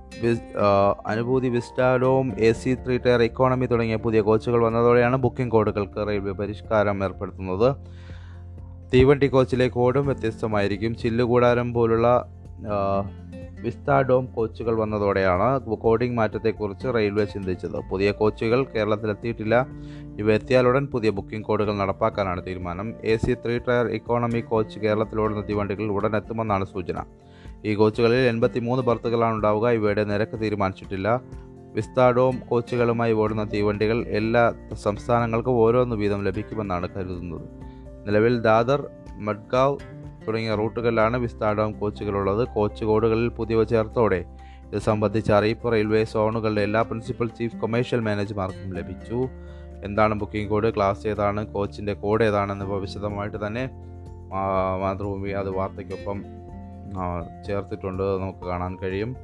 [1.07, 7.05] Anubhuti Vistadome A C three tier economy തുടങ്ങിയ പുതിയ കോച്ചുകൾ വന്നതോടെയാണ് ബുക്കിംഗ് കോഡുകൾക്ക് റെയിൽവേ പരിഷ്കാരം
[7.05, 7.69] ഏർപ്പെടുത്തുന്നത്.
[8.95, 10.95] തീവണ്ടി കോച്ചിലെ കോഡും വ്യത്യസ്തമായിരിക്കും.
[10.95, 12.09] ചില്ലുകൂടാരം പോലുള്ള
[13.64, 17.90] വിസ്താഡോം കോച്ചുകൾ വന്നതോടെയാണ് കോഡിംഗ് മാറ്റത്തെക്കുറിച്ച് റെയിൽവേ ചിന്തിച്ചത്.
[17.90, 19.66] പുതിയ കോച്ചുകൾ കേരളത്തിലെത്തിയിട്ടില്ല.
[20.18, 22.94] ഇവ എത്തിയാലുടൻ പുതിയ ബുക്കിംഗ് കോഡുകൾ നടപ്പാക്കാനാണ് തീരുമാനം.
[23.04, 27.04] A C three tier economy coach കേരളത്തിലോടുന്ന തീവണ്ടികൾ ഉടൻ എത്തുമെന്നാണ് സൂചന.
[27.64, 29.68] ഈ കോച്ചുകളിൽ എൺപത്തി മൂന്ന് ബർത്തുകളാണ് ഉണ്ടാവുക.
[29.68, 31.21] ഇവയുടെ നിരക്ക് തീരുമാനിച്ചിട്ടില്ല.
[31.75, 37.49] വിസ്താഡോം കോച്ചുകളുമായി ഓടുന്ന തീവണ്ടികൾ എല്ലാ സംസ്ഥാനങ്ങൾക്കും ഓരോന്ന് വീതം ലഭിക്കുമെന്നാണ് കരുതുന്നത്.
[38.06, 39.76] നിലവിൽ ദാദർ മഡ്ഗാവ്
[40.28, 42.49] തുടങ്ങിയ റൂട്ടുകളിലാണ് വിസ്താഡോം കോച്ചുകളുള്ളത്.
[42.54, 44.25] കോച്ച് കോഡുകളിൽ പുതിയവ ചേർത്തോടെ
[44.73, 49.28] ഇത് സംബന്ധിച്ച അറിയിപ്പ് റെയിൽവേ സോണുകളുടെ എല്ലാ പ്രിൻസിപ്പൽ ചീഫ് കൊമേഴ്ഷ്യൽ മാനേജർമാർക്കും ലഭിച്ചു.
[49.85, 50.76] എന്താണ് ബുക്കിംഗ് കോഡ്?
[50.76, 51.47] ക്ലാസ് ഏതാണ്?
[51.47, 53.64] കോച്ചിന്റെ കോഡ് ഏതാണെന്നിവ വിശദമായിട്ട് തന്നെ
[54.81, 56.25] മാതൃഭൂമി അത് വാർത്തയ്ക്കൊപ്പം
[57.47, 58.02] ചേർത്തിട്ടുണ്ട്.
[58.02, 59.16] നമുക്ക് കാണാൻ കഴിയും.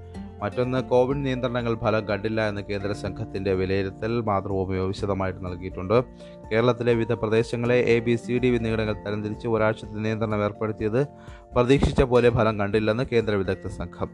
[0.42, 6.04] മറ്റൊന്ന് കോവിഡ് നിയന്ത്രണങ്ങൾ ഫലം കണ്ടില്ല എന്ന് കേന്ദ്ര സംഘത്തിന്റെ വിലയിരുത്തൽ മാതൃഭൂമി വിശദമായിട്ട് നൽകിയിട്ടുണ്ട്.
[6.52, 11.06] കേരളത്തിലെ വിവിധ പ്രദേശങ്ങളെ എ ബി സി ഡി എന്നിവിടങ്ങൾ തരംതിരിച്ച് ഒരാഴ്ചത്തെ നിയന്ത്രണം ഏർപ്പെടുത്തിയത്
[11.54, 14.10] പ്രതീക്ഷിച്ച പോലെ ഫലം കണ്ടില്ലെന്ന് കേന്ദ്ര വിദഗ്ധ സംഘം.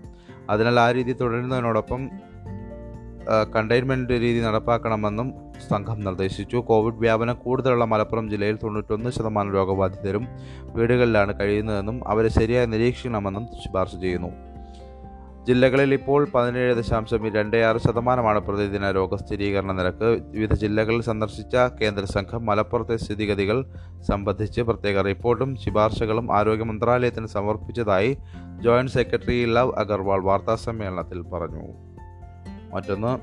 [0.51, 2.11] അതിനാൽ ആ രീതി തുടരുന്നതിനോടൊപ്പം
[3.57, 5.33] കണ്ടെയ്ൻമെന്റ് രീതി നടപ്പാക്കണമെന്നും
[5.69, 6.57] സംഘം നിർദ്ദേശിച്ചു.
[6.57, 10.29] കോവിഡ് വ്യാപനം കൂടുതലുള്ള മലപ്പുറം ജില്ലയിൽ തൊണ്ണൂറ്റൊന്ന് ശതമാനം രോഗബാധിതരും
[10.75, 14.46] വീടുകളിലാണ് കഴിയുന്നതെന്നും അവരെ ശരിയായി നിരീക്ഷിക്കണമെന്നും ശുപാർശ ചെയ്യുന്നു.
[15.47, 20.23] ജില്ലകളിൽ ഇപ്പോൾ പതിനേഴ് ദശാംശം രണ്ട് ആറ് ശതമാനമാണ് പ്രതിദിന രോഗസ്ഥിരീകരണ നിരക്ക്.
[20.31, 23.67] വിവിധ ജില്ലകളിൽ സന്ദർശിച്ച കേന്ദ്ര സംഘം മലപ്പുറത്തെ സ്ഥിതിഗതികൾ
[24.09, 28.19] സംബന്ധിച്ച് പ്രത്യേക റിപ്പോർട്ടും ശുപാർശകളും ആരോഗ്യ മന്ത്രാലയത്തിന് സമർപ്പിച്ചതായി
[28.61, 31.63] ജോയിന്റ് സെക്രട്ടറി ലവ് അഗർവാൾ വാർത്താസമ്മേളനത്തിൽ പറഞ്ഞു.
[32.75, 33.19] മറ്റൊന്ന്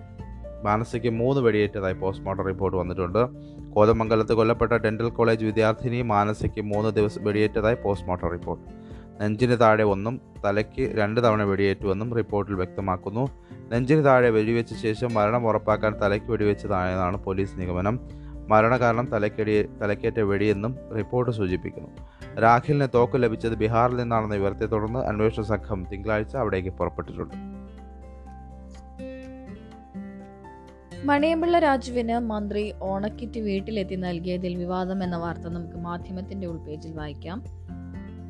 [0.66, 3.28] മാനസിക്ക് മൂന്ന് വെടിയേറ്റതായി പോസ്റ്റ്മോർട്ടം റിപ്പോർട്ട് വന്നിട്ടുണ്ട്.
[3.74, 8.83] കോതമംഗലത്ത് കൊല്ലപ്പെട്ട ഡെന്റൽ കോളേജ് വിദ്യാർത്ഥിനി മാനസിക്ക് മൂന്ന് ദിവസം വെടിയേറ്റതായി പോസ്റ്റ്മോർട്ടം റിപ്പോർട്ട്.
[9.22, 13.28] നെഞ്ചിന് താഴെ ഒന്നും തലയ്ക്ക് രണ്ട് തവണ വെടിയേറ്റുവെന്നും റിപ്പോർട്ടിൽ വ്യക്തമാക്കുന്നു.
[13.70, 18.00] നെഞ്ചിന് താഴെ വെടിവെച്ച ശേഷം മരണം ഉറപ്പാക്കാൻ തലയ്ക്ക് വെടിവെച്ചതായെന്നാണ് പോലീസ് നിഗമനം.
[18.48, 21.90] മരണകാരണം തലയ്ക്കടി തലക്കേറ്റ വെടിയെന്നും റിപ്പോർട്ട് സൂചിപ്പിക്കുന്നു.
[22.42, 27.36] രാഖിലിന് തോക്ക് ലഭിച്ചത് ബീഹാറിൽ നിന്നാണെന്ന വിവരത്തെ തുടർന്ന് അന്വേഷണ സംഘം തിങ്കളാഴ്ച അവിടേക്ക് പുറപ്പെട്ടിട്ടുണ്ട്.
[31.06, 37.63] മണിയമ്പിള്ള രാജുവിന് മന്ത്രി ഓണക്കിറ്റ് വീട്ടിലെത്തി നൽകിയതിൽ വിവാദം എന്ന വാർത്ത നമുക്ക് മാധ്യമത്തിന്റെ ഉൾപേജിൽ വായിക്കാം.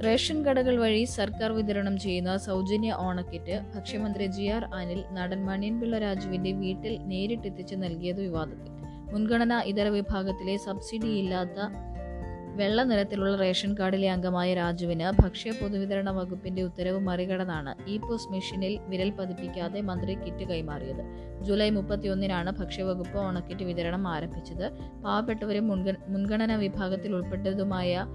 [0.02, 6.52] റേഷൻ കടകൾ വഴി സർക്കാർ വിതരണം ചെയ്യുന്ന സൗജന്യ ഓണക്കിറ്റ് ഭക്ഷ്യമന്ത്രി ജി ആർ അനിൽ നടൻ മണിയൻപിള്ള രാജുവിന്റെ
[6.52, 8.72] വീട്ടിൽ നേരിട്ടെത്തിച്ച് നൽകിയത് വിവാദത്തിൽ.
[9.12, 11.60] മുൻഗണന ഇതര വിഭാഗത്തിലെ സബ്സിഡി ഇല്ലാത്ത
[12.56, 19.10] വെള്ള നിറത്തിലുള്ള റേഷൻ കാർഡിലെ അംഗമായ രാജുവിന് ഭക്ഷ്യ പൊതുവിതരണ വകുപ്പിന്റെ ഉത്തരവ് മറികടന്നാണ് ഇ പോസ് മെഷീനിൽ വിരൽ
[19.10, 21.04] പതിപ്പിക്കാതെ മന്ത്രി കിറ്റ് കൈമാറിയത്.
[21.42, 24.72] ജൂലൈ മുപ്പത്തിയൊന്നിനാണ് ഭക്ഷ്യവകുപ്പ് ഓണക്കിറ്റ് വിതരണം ആരംഭിച്ചത്.
[25.04, 28.06] പാവപ്പെട്ടവരും മുൻഗണന മുൻഗണനാ വിഭാഗത്തിൽ ഉൾപ്പെട്ടതുമായ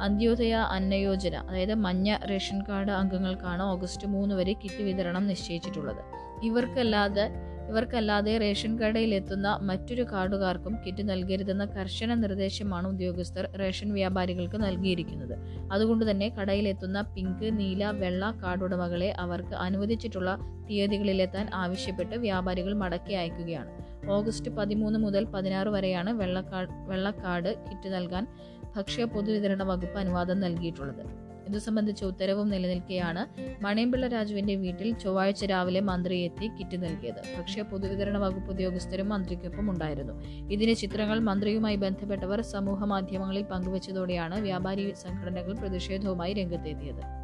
[0.00, 6.02] അന്ത്യോദയ അന്നയോജന അതായത് മഞ്ഞ റേഷൻ കാർഡ് അംഗങ്ങൾക്കാണ് ഓഗസ്റ്റ് മൂന്ന് വരെ കിറ്റ് വിതരണം നിശ്ചയിച്ചിട്ടുള്ളത്.
[6.42, 15.38] ഇവർക്കല്ലാതെ ഇവർക്കല്ലാതെ റേഷൻ കടയിൽ എത്തുന്ന മറ്റൊരു കാർഡുകാർക്കും കിറ്റ് നൽകരുതെന്ന കർശന നിർദ്ദേശമാണ് ഉദ്യോഗസ്ഥർ റേഷൻ വ്യാപാരികൾക്ക് നൽകിയിരിക്കുന്നത്.
[15.72, 20.38] അതുകൊണ്ട് തന്നെ കടയിലെത്തുന്ന പിങ്ക് നീല വെള്ള കാർഡുടമകളെ അവർക്ക് അനുവദിച്ചിട്ടുള്ള
[20.70, 23.70] തീയതികളിലെത്താൻ ആവശ്യപ്പെട്ട് വ്യാപാരികൾ മടക്കി അയക്കുകയാണ്.
[24.10, 28.26] ഓഗസ്റ്റ് പതിമൂന്ന് മുതൽ പതിനാറ് വരെയാണ് വെള്ള കാർഡ് കിറ്റ് നൽകാൻ
[28.76, 31.04] ഭക്ഷ്യ പൊതുവിതരണ വകുപ്പ് അനുവാദം നൽകിയിട്ടുള്ളത്.
[31.48, 33.22] ഇതു സംബന്ധിച്ച ഉത്തരവും നിലനിൽക്കെയാണ്
[33.64, 37.20] മണിയമ്പിള്ള രാജുവിന്റെ വീട്ടിൽ ചൊവ്വാഴ്ച രാവിലെ മന്ത്രി എത്തി കിറ്റ് നൽകിയത്.
[37.38, 40.14] ഭക്ഷ്യ പൊതുവിതരണ വകുപ്പ് ഉദ്യോഗസ്ഥരും മന്ത്രിക്കൊപ്പം ഉണ്ടായിരുന്നു.
[40.50, 47.23] ഇതിന് ചിത്രങ്ങൾ മന്ത്രിയുമായി ബന്ധപ്പെട്ടവർ സമൂഹ മാധ്യമങ്ങളിൽ പങ്കുവച്ചതോടെയാണ് വ്യാപാരി സംഘടനകൾ പ്രതിഷേധവുമായി രംഗത്തെത്തിയത്.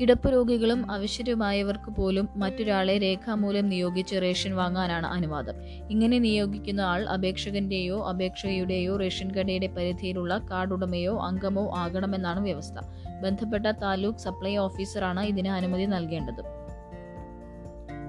[0.00, 5.54] കിടപ്പ് രോഗികളും അവശ്യരുമായവർക്ക് പോലും മറ്റൊരാളെ രേഖാമൂലം നിയോഗിച്ച് റേഷൻ വാങ്ങാനാണ് അനുവാദം.
[5.90, 12.78] ഇങ്ങനെ നിയോഗിക്കുന്ന ആൾ അപേക്ഷകന്റെയോ അപേക്ഷയുടെയോ റേഷൻ കടയുടെ പരിധിയിലുള്ള കാർഡ് ഉടമയോ അംഗമോ ആകണമെന്നാണ് വ്യവസ്ഥ.
[13.22, 16.42] ബന്ധപ്പെട്ട താലൂക്ക് സപ്ലൈ ഓഫീസറാണ് ഇതിന് അനുമതി നൽകേണ്ടത്.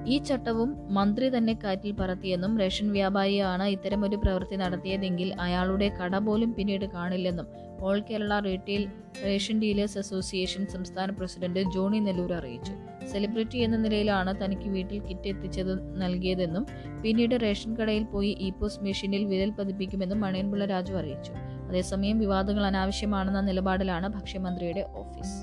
[0.07, 6.85] ഈ ചട്ടവും മന്ത്രി തന്നെ കാറ്റിൽ പറത്തിയെന്നും റേഷൻ വ്യാപാരിയാണ് ഇത്തരമൊരു പ്രവൃത്തി നടത്തിയതെങ്കിൽ അയാളുടെ കട പോലും പിന്നീട്
[6.85, 7.47] കാണില്ലെന്നും
[7.87, 8.83] All Kerala Retail
[9.25, 12.73] Ration Dealers Association സംസ്ഥാന പ്രസിഡന്റ് ജോണി നെല്ലൂർ അറിയിച്ചു.
[13.07, 16.65] സെലിബ്രിറ്റി എന്ന നിലയിലാണ് തനിക്ക് വീട്ടിൽ കിറ്റ് എത്തിച്ചത് നൽകിയതെന്നും
[17.03, 21.33] പിന്നീട് റേഷൻ കടയിൽ പോയി ഇ പോസ്റ്റ് മെഷീനിൽ വിരൽ പതിപ്പിക്കുമെന്നും മണിയൻപിള്ള രാജു അറിയിച്ചു.
[21.69, 25.35] അതേസമയം വിവാദങ്ങൾ അനാവശ്യമാണെന്ന നിലപാടിലാണ് ഭക്ഷ്യമന്ത്രിയുടെ ഓഫീസ്.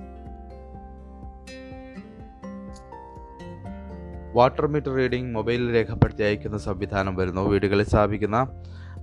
[4.37, 7.43] വാട്ടർ മീറ്റർ റീഡിംഗ് മൊബൈലിൽ രേഖപ്പെടുത്തി അയക്കുന്ന സംവിധാനം വരുന്നു.
[7.43, 8.39] വീടുകളിൽ സ്ഥാപിക്കുന്ന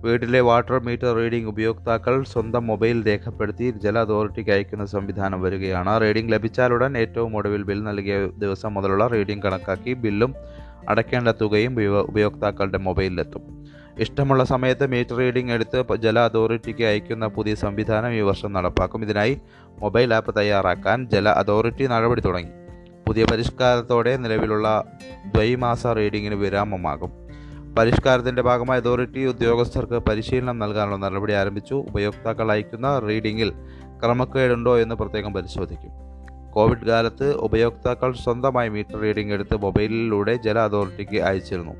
[0.03, 6.01] വീട്ടിലെ വാട്ടർ മീറ്റർ റീഡിംഗ് ഉപയോക്താക്കൾ സ്വന്തം മൊബൈൽ രേഖപ്പെടുത്തി ജല അതോറിറ്റിക്ക് അയക്കുന്ന സംവിധാനം വരികയാണ്.
[6.01, 10.35] റീഡിംഗ് ലഭിച്ചാലുടൻ ഏറ്റവും ഒടുവിൽ ബിൽ നൽകിയ ദിവസം മുതലുള്ള റീഡിംഗ് കണക്കാക്കി ബില്ലും
[10.89, 13.65] അടയ്ക്കേണ്ട തുകയും ഉപയോക്താക്കളുടെ മൊബൈലിലെത്തും.
[13.99, 19.03] ഇഷ്ടമുള്ള സമയത്ത് മീറ്റർ റീഡിംഗ് എടുത്ത് ജല അതോറിറ്റിക്ക് അയക്കുന്ന പുതിയ സംവിധാനം ഈ വർഷം നടപ്പാക്കും.
[19.03, 19.41] ഇതിനായി
[19.79, 22.51] മൊബൈൽ ആപ്പ് തയ്യാറാക്കാൻ ജല അതോറിറ്റി നടപടി തുടങ്ങി.
[23.07, 24.83] പുതിയ പരിഷ്കാരത്തോടെ നിലവിലുള്ള
[25.25, 27.26] ദ്വൈമാസ റീഡിങ്ങിന് വിരാമമാകും.
[27.77, 31.73] പരിഷ്കാരത്തിന്റെ ഭാഗമായി അതോറിറ്റി ഉദ്യോഗസ്ഥർക്ക് പരിശീലനം നൽകാനുള്ള നടപടി ആരംഭിച്ചു.
[31.73, 33.49] ഉപയോക്താക്കൾ അയക്കുന്ന റീഡിങ്ങിൽ
[34.03, 35.91] ക്രമക്കേടുണ്ടോ എന്ന് പ്രത്യേകം പരിശോധിക്കും.
[36.51, 41.75] കോവിഡ് കാലത്ത് ഉപയോക്താക്കൾ സ്വന്തമായി മീറ്റർ റീഡിംഗ് എടുത്ത് മൊബൈലിലൂടെ ജല അതോറിറ്റിക്ക് അയച്ചിരുന്നു.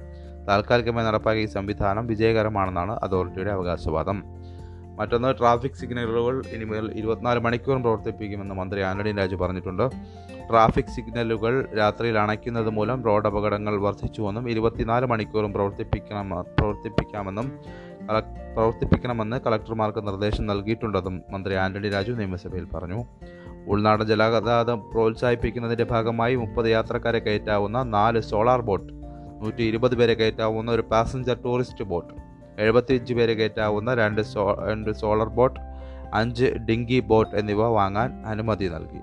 [0.48, 4.24] താൽക്കാലികമായി നടപ്പാക്കിയ ഈ സംവിധാനം വിജയകരമാണെന്നാണ് അതോറിറ്റിയുടെ അവകാശവാദം.
[5.00, 9.90] മറ്റൊന്ന് ട്രാഫിക് സിഗ്നലുകൾ ഇനി മുതൽ ഇരുപത്തിനാല് മണിക്കൂറും പ്രവർത്തിപ്പിക്കുമെന്ന് മന്ത്രി ആന്റണി രാജു പറഞ്ഞിട്ടുണ്ട്.
[10.50, 16.30] ട്രാഫിക് സിഗ്നലുകൾ രാത്രിയിൽ അണയ്ക്കുന്നത് മൂലം റോഡ് അപകടങ്ങൾ വർദ്ധിച്ചുവെന്നും ഇരുപത്തിനാല് മണിക്കൂറും പ്രവർത്തിപ്പിക്കണം
[16.60, 17.48] പ്രവർത്തിപ്പിക്കാമെന്നും
[18.56, 23.00] പ്രവർത്തിപ്പിക്കണമെന്ന് കളക്ടർമാർക്ക് നിർദ്ദേശം നൽകിയിട്ടുണ്ടെന്നും മന്ത്രി ആന്റണി രാജു നിയമസഭയിൽ പറഞ്ഞു.
[23.68, 28.94] ഉൾനാടൻ ജലഗതാഗതം പ്രോത്സാഹിപ്പിക്കുന്നതിന്റെ ഭാഗമായി മുപ്പത് യാത്രക്കാരെ കയറ്റാവുന്ന നാല് സോളാർ ബോട്ട്
[29.42, 32.14] നൂറ്റി ഇരുപത് പേരെ കയറ്റാവുന്ന ഒരു പാസഞ്ചർ ടൂറിസ്റ്റ് ബോട്ട്
[32.60, 35.60] എഴുപത്തിയഞ്ച് പേരെ കയറ്റാവുന്ന രണ്ട് സോ രണ്ട് സോളർ ബോട്ട്
[36.14, 39.02] അഞ്ച് ഡിങ്കി ബോട്ട് എന്നിവ വാങ്ങാൻ അനുമതി നൽകി.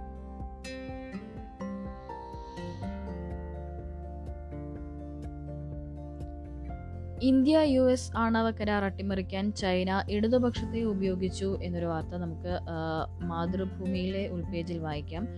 [7.23, 12.59] ഇന്ത്യ യു എസ് ആണവ കരാർ അട്ടിമറിക്കാൻ ചൈന ഇടതുപക്ഷത്തെ ഉപയോഗിച്ചു എന്നൊരു വാർത്ത നമുക്ക്
[13.25, 15.29] മാതൃഭൂമിയിലെ ഉൾപേജിൽ വായിക്കാം.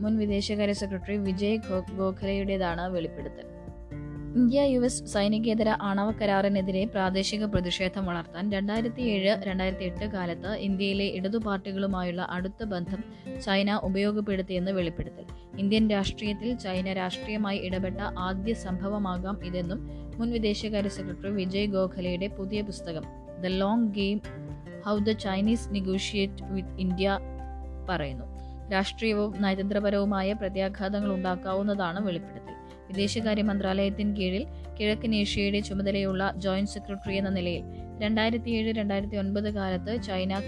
[0.00, 1.56] മുൻ വിദേശകാര്യ സെക്രട്ടറി വിജയ്
[1.96, 3.46] ഗോഖലെയുടേതാണ് വെളിപ്പെടുത്തൽ.
[4.36, 11.04] ഇന്ത്യ യു എസ് സൈനികേതര ആണവ കരാറിനെതിരെ പ്രാദേശിക പ്രതിഷേധം വളർത്താൻ രണ്ടായിരത്തി ഏഴ് രണ്ടായിരത്തി എട്ട് കാലത്ത് ഇന്ത്യയിലെ
[11.04, 13.04] ഇടതു പാർട്ടികളുമായുള്ള അടുത്ത ബന്ധം
[13.40, 15.24] ചൈന ഉപയോഗപ്പെടുത്തിയെന്ന് വെളിപ്പെടുത്തൽ.
[15.58, 23.04] ഇന്ത്യൻ രാഷ്ട്രീയത്തിൽ ചൈന രാഷ്ട്രീയമായി ഇടപെട്ട ആദ്യ സംഭവമാകാം ഇതെന്നും മുൻ വിദേശകാര്യ സെക്രട്ടറി വിജയ് ഗോഖലയുടെ പുതിയ പുസ്തകം
[23.42, 24.20] The Long Game
[24.86, 27.18] How the Chinese Negotiate with India
[27.88, 28.24] പറയുന്നു.
[28.72, 32.54] രാഷ്ട്രീയവും നയതന്ത്രപരവുമായ പ്രത്യാഘാതങ്ങൾ ഉണ്ടാക്കാവുന്നതാണ് വെളിപ്പെടുത്തൽ.
[32.88, 34.46] വിദേശകാര്യ മന്ത്രാലയത്തിന് കീഴിൽ
[34.78, 37.64] കിഴക്കൻ ഏഷ്യയുടെ ചുമതലയുള്ള ജോയിന്റ് സെക്രട്ടറി എന്ന നിലയിൽ
[37.98, 40.40] രണ്ടായിരത്തി ഏഴ് രണ്ടായിരത്തി ഒൻപത് കാലത്ത് ചൈന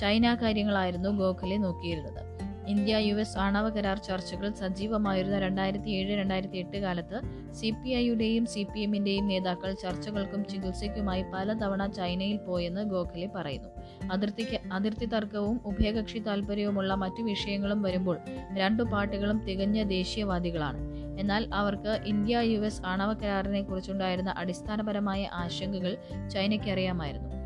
[0.00, 2.31] ചൈന കാര്യങ്ങളായിരുന്നു ഗോഖലെ നോക്കിയിരുന്നത്.
[2.68, 7.20] ഇന്ത്യ യു എസ് ആണവ കരാർ ചർച്ചകൾ സജീവമായിരുന്ന രണ്ടായിരത്തി ഏഴ് രണ്ടായിരത്തി എട്ട് കാലത്ത്
[7.54, 13.68] സി പി ഐയുടെയും സി പി എമ്മിന്റെയും നേതാക്കൾ ചർച്ചകൾക്കും ചികിത്സയ്ക്കുമായി പലതവണ ചൈനയിൽ പോയെന്ന് ഗോഖലെ പറയുന്നു.
[14.12, 18.18] അതിർത്തിക്ക് അതിർത്തി തർക്കവും ഉഭയകക്ഷി താൽപ്പര്യവുമുള്ള മറ്റു വിഷയങ്ങളും വരുമ്പോൾ
[18.54, 20.78] രണ്ടു പാർട്ടികളും തികഞ്ഞ ദേശീയവാദികളാണ്.
[21.20, 25.96] എന്നാൽ അവർക്ക് ഇന്ത്യ യു എസ് ആണവ കരാറിനെ കുറിച്ചുണ്ടായിരുന്ന അടിസ്ഥാനപരമായ ആശങ്കകൾ
[26.28, 27.41] ചൈനയ്ക്ക് അറിയാമായിരുന്നു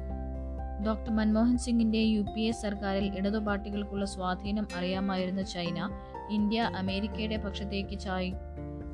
[0.84, 5.90] ഡോക്ടർ മൻമോഹൻ സിംഗിന്റെ യു പി എ സർക്കാരിൽ ഇടതുപാർട്ടികൾക്കുള്ള സ്വാധീനം അറിയാമായിരുന്ന ചൈന
[6.30, 8.32] ഇന്ത്യ അമേരിക്കയുടെ പക്ഷത്തേക്ക് ചായ്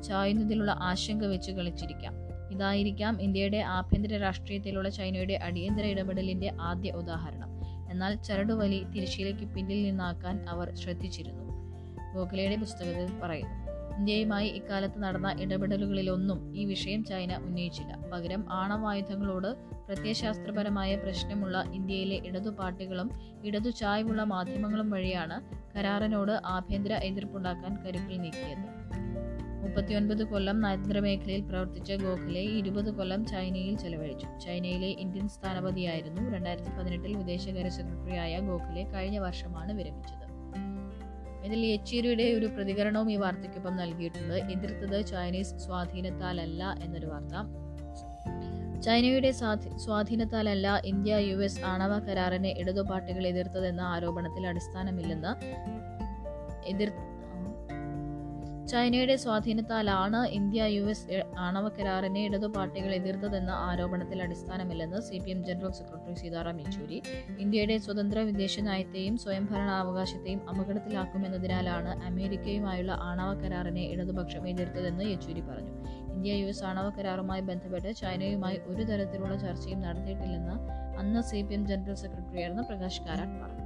[0.03, 2.13] ചായുന്നതിലുള്ള ആശങ്ക വെച്ച് കളിച്ചിരിക്കാം.
[2.51, 7.49] ഇതായിരിക്കാം ഇന്ത്യയുടെ ആഭ്യന്തര രാഷ്ട്രീയത്തിലുള്ള ചൈനയുടെ അടിയന്തര ഇടപെടലിന്റെ ആദ്യ ഉദാഹരണം.
[7.91, 11.43] എന്നാൽ ചരടുവലി തിരശ്ശീലയ്ക്ക് പിന്നിൽ നിന്നാക്കാൻ അവർ ശ്രദ്ധിച്ചിരുന്നു.
[12.15, 13.63] ഗോഖലയുടെ പുസ്തകത്തിൽ പറയുന്നു
[13.97, 17.97] ഇന്ത്യയുമായി ഇക്കാലത്ത് നടന്ന ഇടപെടലുകളിലൊന്നും ഈ വിഷയം ചൈന ഉന്നയിച്ചില്ല.
[18.13, 23.11] പകരം ആണവായുധങ്ങളോട് പ്രത്യയശാസ്ത്രപരമായ പ്രശ്നമുള്ള ഇന്ത്യയിലെ ഇടതു പാർട്ടികളും
[23.43, 25.41] ഇടതു ചായ്വുള്ള മാധ്യമങ്ങളും വഴിയാണ്
[25.77, 28.83] കരാറിനോട് ആഭ്യന്തര എതിർപ്പുണ്ടാക്കാൻ കരുക്കൾ നീക്കിയത്.
[29.63, 34.39] മുപ്പത്തിയൊൻപത് കൊല്ലം നയതന്ത്ര മേഖലയിൽ പ്രവർത്തിച്ച ഗോഖലെ ഇരുപത് കൊല്ലം ചൈനയിൽ ചെലവഴിച്ചു.
[34.39, 40.23] ചൈനയിലെ ഇന്ത്യൻ സ്ഥാനപതിയായിരുന്നു രണ്ടായിരത്തി പതിനെട്ടിൽ വിദേശകാര്യ സെക്രട്ടറിയായ ഗോഖലെ കഴിഞ്ഞ വർഷമാണ് വിരമിച്ചത്.
[41.45, 44.33] ഇതിൽ യെച്ചൂരിയുടെ ഒരു പ്രതികരണവും ഈ വാർത്തയ്ക്കൊപ്പം നൽകിയിട്ടുണ്ട്.
[44.33, 47.62] എതിർത്തത് ചൈനീസ് സ്വാധീനത്താലല്ല എന്നൊരു വാർത്ത.
[48.85, 49.31] ചൈനയുടെ
[49.83, 55.31] സ്വാധീനത്താലല്ല ഇന്ത്യ യു എസ് ആണവ കരാറിനെ ഇടതുപാർട്ടികൾ എതിർത്തതെന്ന ആരോപണത്തിൽ അടിസ്ഥാനമില്ലെന്ന്
[56.65, 56.91] എതിർ
[58.71, 65.71] ചൈനയുടെ സ്വാധീനത്താലാണ് ഇന്ത്യ യു എസ് ആണവ കരാറിനെ ഇടതുപാർട്ടികൾ എതിർത്തതെന്ന ആരോപണത്തിൽ അടിസ്ഥാനമില്ലെന്ന് C P M general
[65.71, 66.99] secretary Sitaram Yechury.
[67.39, 75.75] ഇന്ത്യയുടെ സ്വതന്ത്ര വിദേശ നയത്തെയും സ്വയംഭരണാവകാശത്തെയും അപകടത്തിലാക്കുമെന്നതിനാലാണ് അമേരിക്കയുമായുള്ള ആണവ കരാറിനെ ഇടതുപക്ഷം എതിർത്തതെന്ന് യെച്ചൂരി പറഞ്ഞു.
[76.13, 80.55] ഇന്ത്യ യു എസ് ആണവ കരാറുമായി ബന്ധപ്പെട്ട് ചൈനയുമായി ഒരു തരത്തിലുള്ള ചർച്ചയും നടത്തിയിട്ടില്ലെന്ന്
[80.99, 83.63] അന്ന് സി പി എം ജനറൽ സെക്രട്ടറിയായിരുന്ന പ്രകാശ് കാരാട്ട് പറഞ്ഞു.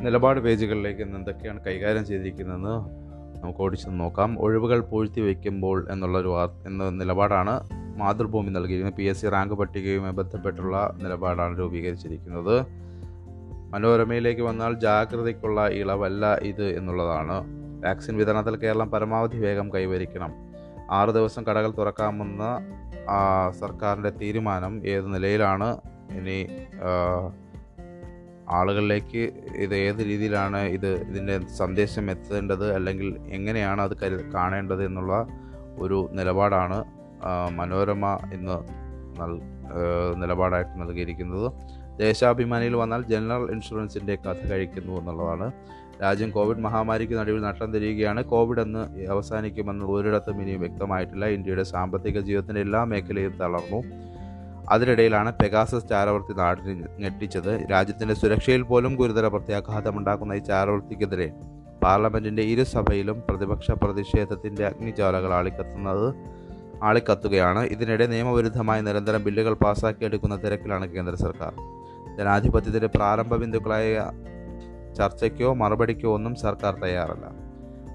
[0.00, 3.02] നിലപാട് പേജുകളിലേക്ക് ഇന്ന് എന്തൊക്കെയാണ് കൈകാര്യം ചെയ്തിരിക്കുന്നതെന്ന്
[3.42, 4.38] നമുക്ക് ഓടിച്ചു നോക്കാം.
[4.38, 8.94] ഒഴിവുകൾ പൂഴ്ത്തി വയ്ക്കുമ്പോൾ എന്നുള്ളൊരു എന്ന നിലപാടാണ് മാതൃഭൂമി നൽകിയിരിക്കുന്നത്.
[8.94, 12.66] പി എസ് സി റാങ്ക് പട്ടികയുമായി ബന്ധപ്പെട്ടുള്ള നിലപാടാണ് രൂപീകരിച്ചിരിക്കുന്നത്.
[13.70, 20.32] മനോരമയിലേക്ക് വന്നാൽ ജാഗ്രതയ്ക്കുള്ള ഇളവല്ല ഇത് എന്നുള്ളതാണ് വാക്സിൻ വിതരണത്തിൽ കേരളം പരമാവധി വേഗം കൈവരിക്കണം.
[20.90, 22.44] ആറ് ദിവസം കടകൾ തുറക്കാമെന്ന
[23.60, 25.68] സർക്കാരിന്റെ തീരുമാനം ഏത് നിലയിലാണ്?
[26.18, 26.38] ഇനി
[28.48, 29.22] ആളുകളിലേക്ക്
[29.64, 32.66] ഇത് ഏത് രീതിയിലാണ് ഇത് ഇതിന്റെ സന്ദേശം എത്തേണ്ടത്?
[32.74, 35.26] അല്ലെങ്കിൽ എങ്ങനെയാണ് അത് കരു കാണേണ്ടത് എന്നുള്ള
[35.78, 36.78] ഒരു നിലപാടാണ്
[37.50, 38.56] മനോരമ ഇന്ന്
[39.20, 39.32] നൽ
[40.20, 41.52] നിലപാടായിട്ട് നൽകിയിരിക്കുന്നത്.
[41.98, 45.52] ദേശാഭിമാനിയിൽ വന്നാൽ ജനറൽ ഇൻഷുറൻസിന്റെ കഥ കഴിക്കുന്നു എന്നുള്ളതാണ്.
[46.02, 48.24] രാജ്യം കോവിഡ് മഹാമാരിക്ക് നടുവിൽ നഷ്ടം തിരിയുകയാണ്.
[48.24, 51.24] കോവിഡ് എന്ന് അവസാനിക്കുമെന്ന് ഒരിടത്തും ഇനിയും വ്യക്തമായിട്ടില്ല.
[51.24, 53.82] ഇന്ത്യയുടെ സാമ്പത്തിക ജീവിതത്തിന്റെ എല്ലാ മേഖലയും തളർന്നു.
[54.70, 57.66] അതിനിടയിലാണ് പെഗാസസ് ചാരവർത്തി നാടിനെ ഞെട്ടിച്ചത്.
[57.70, 61.32] രാജ്യത്തിന്റെ സുരക്ഷയിൽ പോലും ഗുരുതര പ്രത്യാഘാതമുണ്ടാക്കുന്ന ഈ ചാരവൃത്തിക്കെതിരെ
[61.82, 66.14] പാർലമെന്റിന്റെ ഇരുസഭയിലും പ്രതിപക്ഷ പ്രതിഷേധത്തിന്റെ അഗ്നിജ്വാലകൾ ആളിക്കത്തുന്നത്
[66.82, 67.64] ആളിക്കത്തുകയാണ്.
[67.64, 71.54] ഇതിനിടെ നിയമവിരുദ്ധമായി നിരന്തരം ബില്ലുകൾ പാസാക്കിയെടുക്കുന്ന തിരക്കിലാണ് കേന്ദ്ര സർക്കാർ.
[72.18, 74.10] ജനാധിപത്യത്തിന്റെ പ്രാരംഭ ബിന്ദുക്കളായ
[74.98, 77.26] ചർച്ചയ്ക്കോ മറുപടിക്കോ ഒന്നും സർക്കാർ തയ്യാറല്ല.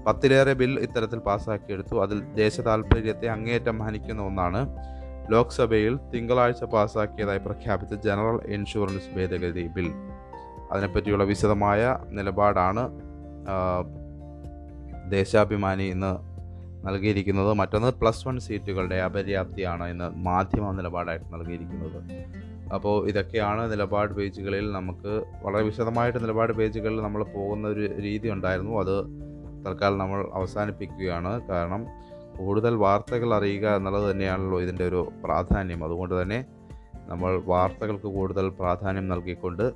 [0.06, 4.60] പത്തിലേറെ ബിൽ ഇത്തരത്തിൽ പാസ്സാക്കിയെടുത്തു അതിൽ ദേശ താൽപ്പര്യത്തെ അങ്ങേയറ്റം ഹനിക്കുന്ന ഒന്നാണ്
[5.32, 9.88] ലോക്സഭയിൽ തിങ്കളാഴ്ച പാസ്സാക്കിയതായി പ്രഖ്യാപിച്ച ജനറൽ ഇൻഷുറൻസ് ഭേദഗതി ബിൽ.
[10.72, 12.82] അതിനെപ്പറ്റിയുള്ള വിശദമായ നിലപാടാണ്
[15.10, 16.12] ദേശാഭിമാനി ഇന്ന്
[16.86, 17.54] നൽകിയിരിക്കുന്നത്.
[17.54, 21.98] മറ്റൊന്ന് പ്ലസ് വൺ സീറ്റുകളുടെ അപര്യാപ്തിയാണ് ഇന്ന് മാധ്യമ നിലപാടായിട്ട് നൽകിയിരിക്കുന്നത്.
[22.74, 28.80] അപ്പോൾ ഇതൊക്കെയാണ് നിലപാട് പേജുകളിൽ നമുക്ക് വളരെ വിശദമായിട്ട് നിലപാട് പേജുകളിൽ നമ്മൾ പോകുന്ന ഒരു രീതി ഉണ്ടായിരുന്നു.
[28.80, 29.04] അത്
[29.66, 31.40] തൽക്കാലം നമ്മൾ അവസാനിപ്പിക്കുകയാണ്.
[31.48, 31.86] കാരണം
[32.38, 35.84] കൂടുതൽ വാർത്തകൾ അറിയുക എന്നുള്ളത് തന്നെയാണല്ലോ ഇതിന്റെ ഒരു പ്രാധാന്യം.
[35.84, 36.44] അതുകൊണ്ട് തന്നെ
[37.08, 39.72] നമ്മൾ വാർത്തകൾക്ക് കൂടുതൽ പ്രാധാന്യം നൽകിക്കൊണ്ട്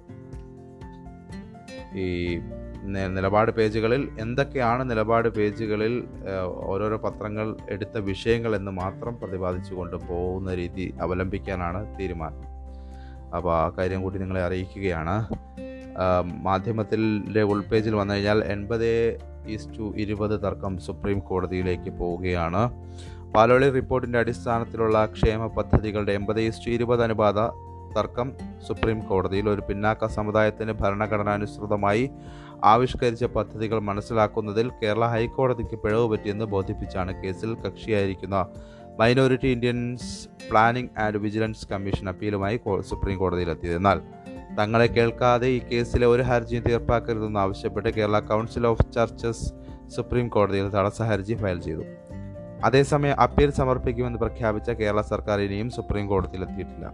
[1.99, 2.39] ഈ
[2.87, 6.05] നിലപാട് പേജുകളിൽ എന്തൊക്കെയാണ് നിലപാട് പേജുകളിൽ
[6.47, 12.52] ഓരോരോ പത്രങ്ങൾ എടുത്ത വിഷയങ്ങൾ എന്ന് മാത്രം പ്രതിപാദിച്ചുകൊണ്ട് പോകുന്ന രീതി അവലംബിക്കാനാണ് തീരുമാനം.
[13.37, 15.17] അപ്പോൾ ആ കാര്യം കൂടി നിങ്ങളെ അറിയിക്കുകയാണ്.
[16.49, 18.91] മാധ്യമത്തിന്റെ ഉൾപേജിൽ വന്നു കഴിഞ്ഞാൽ എൺപത്
[19.55, 22.63] ഈസ് ടു ഇരുപത് തർക്കം സുപ്രീം കോടതിയിലേക്ക് പോവുകയാണ്.
[23.35, 27.41] പാലോളി റിപ്പോർട്ടിന്റെ അടിസ്ഥാനത്തിലുള്ള ക്ഷേമ പദ്ധതികളുടെ എൺപത് ഈസ് ടു ഇരുപത് അനുപാത
[27.97, 28.29] തർക്കം
[28.67, 32.05] സുപ്രീം കോടതിയിൽ ഒരു പിന്നാക്ക സമുദായത്തിന് ഭരണഘടനാനുസൃതമായി
[32.65, 38.39] ആവിഷ്കരിച്ച പദ്ധതികൾ മനസ്സിലാക്കുന്നതിൽ കേരള ഹൈക്കോടതിക്ക് പിഴവ് പറ്റിയെന്ന് ബോധിപ്പിച്ചാണ് കേസിൽ കക്ഷിയായിരിക്കുന്ന
[39.03, 44.01] Minority Indians Planning and Vigilance Commission അപ്പീലുമായി supreme കോടതിയിലെത്തിയത് എന്നാൽ
[44.59, 49.47] തങ്ങളെ കേൾക്കാതെ ഈ കേസിലെ ഒരു ഹർജിയും തീർപ്പാക്കരുതെന്ന് ആവശ്യപ്പെട്ട് Kerala Council of Churches
[49.91, 51.85] Supreme കോടതിയിൽ തടസ്സ ഹർജി ഫയൽ ചെയ്തു.
[52.65, 56.93] അതേസമയം അപ്പീൽ സമർപ്പിക്കുമെന്ന് പ്രഖ്യാപിച്ച കേരള സർക്കാർ ഇനിയും സുപ്രീം കോടതിയിലെത്തിയിട്ടില്ല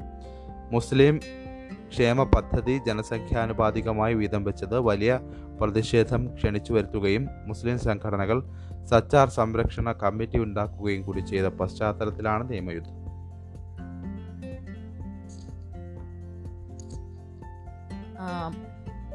[0.72, 1.20] മുസ്ലിം
[1.88, 5.20] ക്ഷേമ പദ്ധതി ജനസംഖ്യാനുപാതികമായി വീതം വെച്ചത് വലിയ
[5.60, 8.42] പ്രതിഷേധം ക്ഷണിച്ചു വരുത്തുകയും മുസ്ലിം സംഘടനകൾ
[8.84, 13.08] സച്ചാർ സംരക്ഷണ കമ്മിറ്റി ഉണ്ടാക്കുകയും കൂടി ചെയ്ത പശ്ചാത്തലത്തിലാണ് നിയമയുദ്ധം.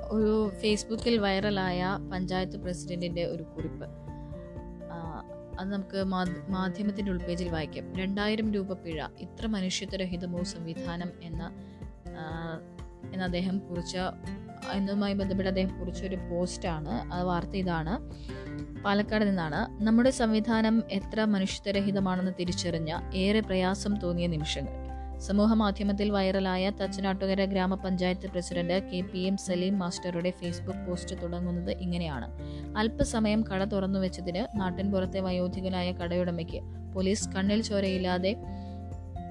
[0.10, 3.86] ഒരു ഫേസ്ബുക്കിൽ വൈറലായ പഞ്ചായത്ത് പ്രസിഡന്റിന്റെ ഒരു കുറിപ്പ്.
[5.60, 7.96] അത് നമുക്ക് മാധ്യ- മാധ്യമത്തിന്റെ ഉൾപേജിൽ വായിക്കാം.
[7.96, 11.52] രണ്ടായിരം രൂപ പിഴ ഇത്ര മനുഷ്യത്വരഹിതമോ സംവിധാനം എന്ന
[13.14, 13.98] എന്ന് അദ്ദേഹം കുറിച്ച
[14.72, 18.24] എന്നതുമായി ബന്ധപ്പെട്ട് അദ്ദേഹം കുറിച്ചൊരു പോസ്റ്റാണ് ആ വാർത്ത ഇതാണ്.
[18.84, 19.84] പാലക്കാട് നിന്നാണ്.
[19.84, 24.84] നമ്മുടെ സംവിധാനം എത്ര മനുഷ്യത്വരഹിതമാണെന്ന് തിരിച്ചറിഞ്ഞ ഏറെ പ്രയാസം തോന്നിയ നിമിഷങ്ങൾ.
[25.20, 32.32] സമൂഹ മാധ്യമത്തിൽ വൈറലായ തച്ചനാട്ടുകര ഗ്രാമപഞ്ചായത്ത് president K P M Saleem മാസ്റ്ററുടെ ഫേസ്ബുക്ക് പോസ്റ്റ് തുടങ്ങുന്നത് ഇങ്ങനെയാണ്.
[32.78, 36.62] അല്പസമയം കട തുറന്നു വെച്ചതിന് നാട്ടിൻപുറത്തെ വയോധികനായ കടയുടമയ്ക്ക്
[36.94, 38.36] പോലീസ് കണ്ണിൽ ചോരയില്ലാതെ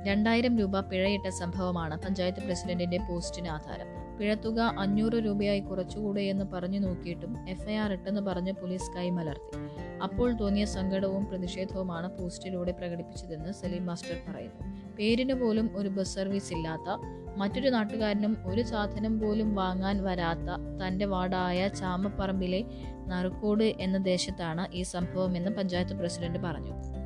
[0.07, 4.02] രണ്ടായിരം രൂപ പിഴയിട്ട സംഭവമാണ് പഞ്ചായത്ത് പ്രസിഡന്റിന്റെ പോസ്റ്റിന് ആധാരം.
[4.23, 9.59] പിഴത്തുക അഞ്ഞൂറ് രൂപയായി കുറച്ചുകൂടെ എന്ന് പറഞ്ഞു നോക്കിയിട്ടും എഫ്ഐആർ ഇട്ടെന്ന് പറഞ്ഞ് പോലീസ് കൈമലർത്തി
[10.03, 14.95] അപ്പോൾ തോന്നിയ സങ്കടവും പ്രതിഷേധവുമാണ് പോസ്റ്റിലൂടെ പ്രകടിപ്പിച്ചതെന്ന് സലീം മാസ്റ്റർ പറയുന്നു.
[14.99, 16.97] പേരിന് പോലും ഒരു ബസ് സർവീസ് ഇല്ലാത്ത
[17.37, 22.65] മറ്റൊരു നാട്ടുകാരനും ഒരു സാധനം പോലും വാങ്ങാൻ വരാത്ത തന്റെ വാർഡായ ചാമപ്പറമ്പിലെ
[23.07, 27.02] നറുക്കോട് എന്ന ദേശത്താണ് ഈ സംഭവമെന്ന് പഞ്ചായത്ത് പ്രസിഡന്റ് പറഞ്ഞു.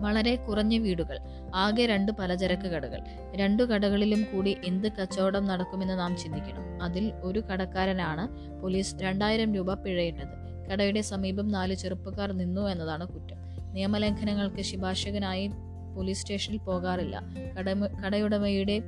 [0.00, 1.18] വളരെ കുറഞ്ഞ വീടുകൾ
[1.54, 3.00] ആകെ രണ്ട് പലചരക്ക് കടകൾ.
[3.36, 6.82] രണ്ടു കടകളിലും കൂടി എന്ത് കച്ചവടം നടക്കുമെന്ന് നാം ചിന്തിക്കണം.
[6.82, 8.28] അതിൽ ഒരു കടക്കാരനാണ്
[8.62, 10.48] പോലീസ് രണ്ടായിരം രൂപ പിഴയിട്ടത്.
[10.72, 13.36] കടയുടെ സമീപം നാല് ചെറുപ്പക്കാർ നിന്നു എന്നതാണ് കുറ്റം.
[13.72, 15.50] നിയമലംഘനങ്ങൾക്ക് ശിപാർശകനായി
[15.96, 17.22] പോലീസ് സ്റ്റേഷനിൽ പോകാറില്ല.
[17.58, 18.82] കട കടയുടമയുടെ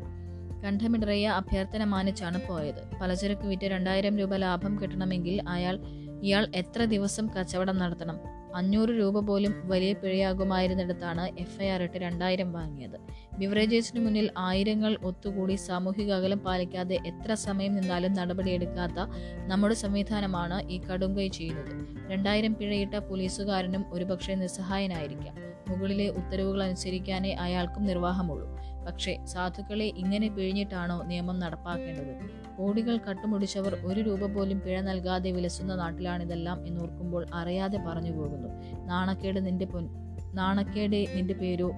[0.64, 2.96] കണ്ഠമിടറിയ അഭ്യർത്ഥന മാനിച്ചാണ് പോയത്.
[3.00, 5.78] പലചരക്ക് വിറ്റ് രണ്ടായിരം രൂപ ലാഭം കിട്ടണമെങ്കിൽ അയാൾ
[6.22, 8.39] ഇയാൾ എത്ര ദിവസം കച്ചവടം നടത്തണം?
[8.54, 12.98] അഞ്ഞൂറ് രൂപ പോലും വലിയ പിഴയാകുമായിരുന്നിടത്താണ് എഫ്ഐആർ ഇട്ട് രണ്ടായിരം വാങ്ങിയത്.
[13.38, 19.08] ബിവറേജേഴ്സിന് മുന്നിൽ ആയിരങ്ങൾ ഒത്തുകൂടി സാമൂഹിക അകലം പാലിക്കാതെ എത്ര സമയം നിന്നാലും നടപടിയെടുക്കാത്ത
[19.46, 21.72] നമ്മുടെ സംവിധാനമാണ് ഈ കടുങ്കൈ ചെയ്യുന്നത്.
[22.10, 25.49] രണ്ടായിരം പിഴയിട്ട പോലീസുകാരനും ഒരുപക്ഷെ നിസ്സഹായനായിരിക്കാം.
[25.70, 28.60] മുകളിലെ ഉത്തരവുകൾ അനുസരിക്കാനേ അയാൾക്കും നിർവാഹമുള്ളൂ.
[28.86, 32.16] പക്ഷേ സാധുക്കളെ ഇങ്ങനെ പിഴിഞ്ഞിട്ടാണോ നിയമം നടപ്പാക്കേണ്ടത്?
[32.58, 38.48] കോടികൾ കട്ടുമുടിച്ചവർ ഒരു രൂപ പോലും പിഴ നൽകാതെ വിലസുന്ന നാട്ടിലാണിതെല്ലാം എന്നോർക്കുമ്പോൾ അറിയാതെ പറഞ്ഞു പോകുന്നു.
[38.86, 39.88] നാണക്കേട് നിന്റെ പൊൻ
[40.34, 41.72] നാണക്കേട് നിന്റെ പേരോ?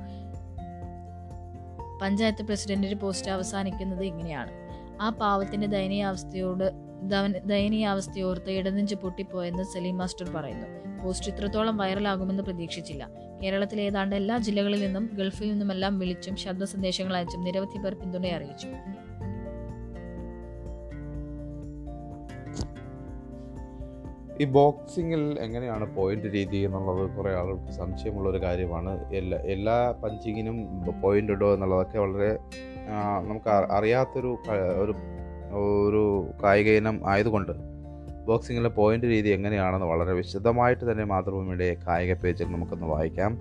[2.03, 4.51] പഞ്ചായത്ത് പ്രസിഡന്റിന്റെ പോസ്റ്റ് അവസാനിക്കുന്നത് ഇങ്ങനെയാണ്.
[5.03, 6.92] ആ പാവത്തിന്റെ ദയനീയാവസ്ഥയോട്
[7.45, 10.67] ദയനീയാവസ്ഥയോർത്ത് ഇടനെഞ്ച് പൊട്ടിപ്പോയെന്ന് സലീം മാസ്റ്റർ പറയുന്നു.
[11.05, 13.11] പോസ്റ്റ് ഇത്രത്തോളം വൈറലാകുമെന്ന് പ്രതീക്ഷിച്ചില്ല.
[13.43, 18.69] കേരളത്തിലെ ഏതാണ്ട് എല്ലാ ജില്ലകളിൽ നിന്നും ഗൾഫിൽ നിന്നുമെല്ലാം വിളിച്ചും ശബ്ദ സന്ദേശങ്ങൾ അയച്ചും നിരവധി പേർ പിന്തുണ അറിയിച്ചു.
[24.41, 29.15] ഈ ബോക്സിങ്ങിൽ എങ്ങനെയാണ് പോയിന്റ് രീതി എന്നുള്ളത് കുറേ ആളുകൾക്ക് സംശയമുള്ള ഒരു കാര്യമാണ്.
[29.15, 32.39] എല്ലാ എല്ലാ പഞ്ചിങ്ങിനും പോയിന്റ് ഇടോ എന്നുള്ളതൊക്കെ വളരെ
[33.21, 34.39] നമുക്ക് അറിയാത്തൊരു
[34.77, 34.95] ഒരു
[35.53, 37.53] ഒരു കായിക ഇനം ആയതുകൊണ്ട്
[38.27, 43.39] ബോക്സിങ്ങിലെ പോയിന്റ് രീതി എങ്ങനെയാണെന്ന് വളരെ വിശദമായിട്ട് തന്നെ മാതൃഭൂമിയുടെ കായിക പേജിൽ നമുക്കൊന്ന് വായിക്കാം.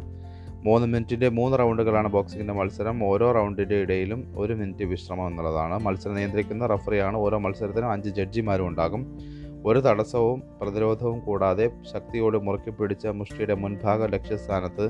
[0.66, 3.04] മൂന്ന് മിനിറ്റിന്റെ മൂന്ന് റൗണ്ടുകളാണ് ബോക്സിങ്ങിന്റെ മത്സരം.
[3.04, 5.84] ഓരോ റൗണ്ടിന്റെ ഇടയിലും ഒരു മിനിറ്റ് വിശ്രമം എന്നുള്ളതാണ്.
[5.84, 7.18] മത്സരം നിയന്ത്രിക്കുന്ന റഫറിയാണ്.
[7.18, 9.20] ഓരോ മത്സരത്തിനും അഞ്ച് ജഡ്ജിമാരും ഉണ്ടാകും.
[9.66, 14.90] ഒരു തടസ്സവും പ്രതിരോധവും കൂടാതെ ശക്തിയോട് മുറുക്കി പിടിച്ച മുഷ്ടിയുടെ മുൻഭാഗ ലക്ഷ്യസ്ഥാനത്ത്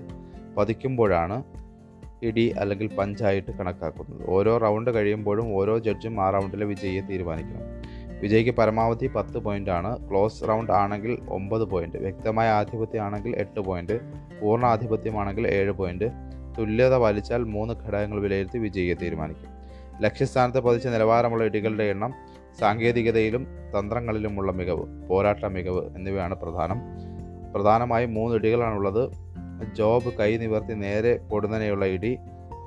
[0.57, 1.43] പതിക്കുമ്പോഴാണ്
[2.21, 4.29] ഇടി അല്ലെങ്കിൽ പഞ്ചായിട്ട് കണക്കാക്കുന്നത്.
[4.29, 7.81] ഓരോ റൗണ്ട് കഴിയുമ്പോഴും ഓരോ ജഡ്ജും ആ റൗണ്ടിലെ വിജയിയെ തീരുമാനിക്കണം.
[8.19, 10.09] വിജയിക്ക് പരമാവധി പത്ത് ആണ്.
[10.09, 13.99] ക്ലോസ് റൗണ്ട് ആണെങ്കിൽ ഒമ്പത് പോയിന്റ് വ്യക്തമായ ആധിപത്യമാണെങ്കിൽ എട്ട് പോയിന്റ്
[14.41, 16.05] പൂർണ ആധിപത്യമാണെങ്കിൽ ഏഴ് പോയിന്റ്
[16.59, 19.49] തുല്യത പാലിച്ചാൽ മൂന്ന് ഘടകങ്ങൾ വിലയിരുത്തി വിജയിയെ തീരുമാനിക്കും.
[20.01, 22.13] ലക്ഷ്യസ്ഥാനത്ത് പതിച്ച നിലവാരമുള്ള ഇടികളുടെ എണ്ണം
[22.59, 23.47] സാങ്കേതികതയിലും
[23.79, 26.81] തന്ത്രങ്ങളിലുമുള്ള മികവ് പോരാട്ട മികവ് എന്നിവയാണ് പ്രധാനം.
[27.53, 29.30] പ്രധാനമായും മൂന്ന് ഇടികളാണുള്ളത്.
[29.77, 32.19] ജോബ് കൈ നിവർത്തി നേരെ പൊടുന്നനെയുള്ള ഇടി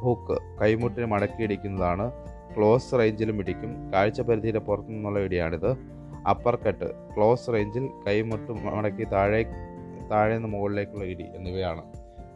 [0.03, 2.13] ഹുക്ക് കൈമുട്ടിന് മടക്കിയിടിക്കുന്നതാണ്.
[2.57, 3.93] ക്ലോസ് റേഞ്ചിലും ഇടിക്കും.
[3.93, 5.71] കാഴ്ചപരിധിയുടെ പുറത്തു നിന്നുള്ള ഇടിയാണിത്.
[6.29, 9.45] അപ്പർ കട്ട് ക്ലോസ് റേഞ്ചിൽ കൈമുട്ട് മടക്കി താഴെ
[10.11, 11.83] താഴെ നിന്ന് മുകളിലേക്കുള്ള ഇടി എന്നിവയാണ്.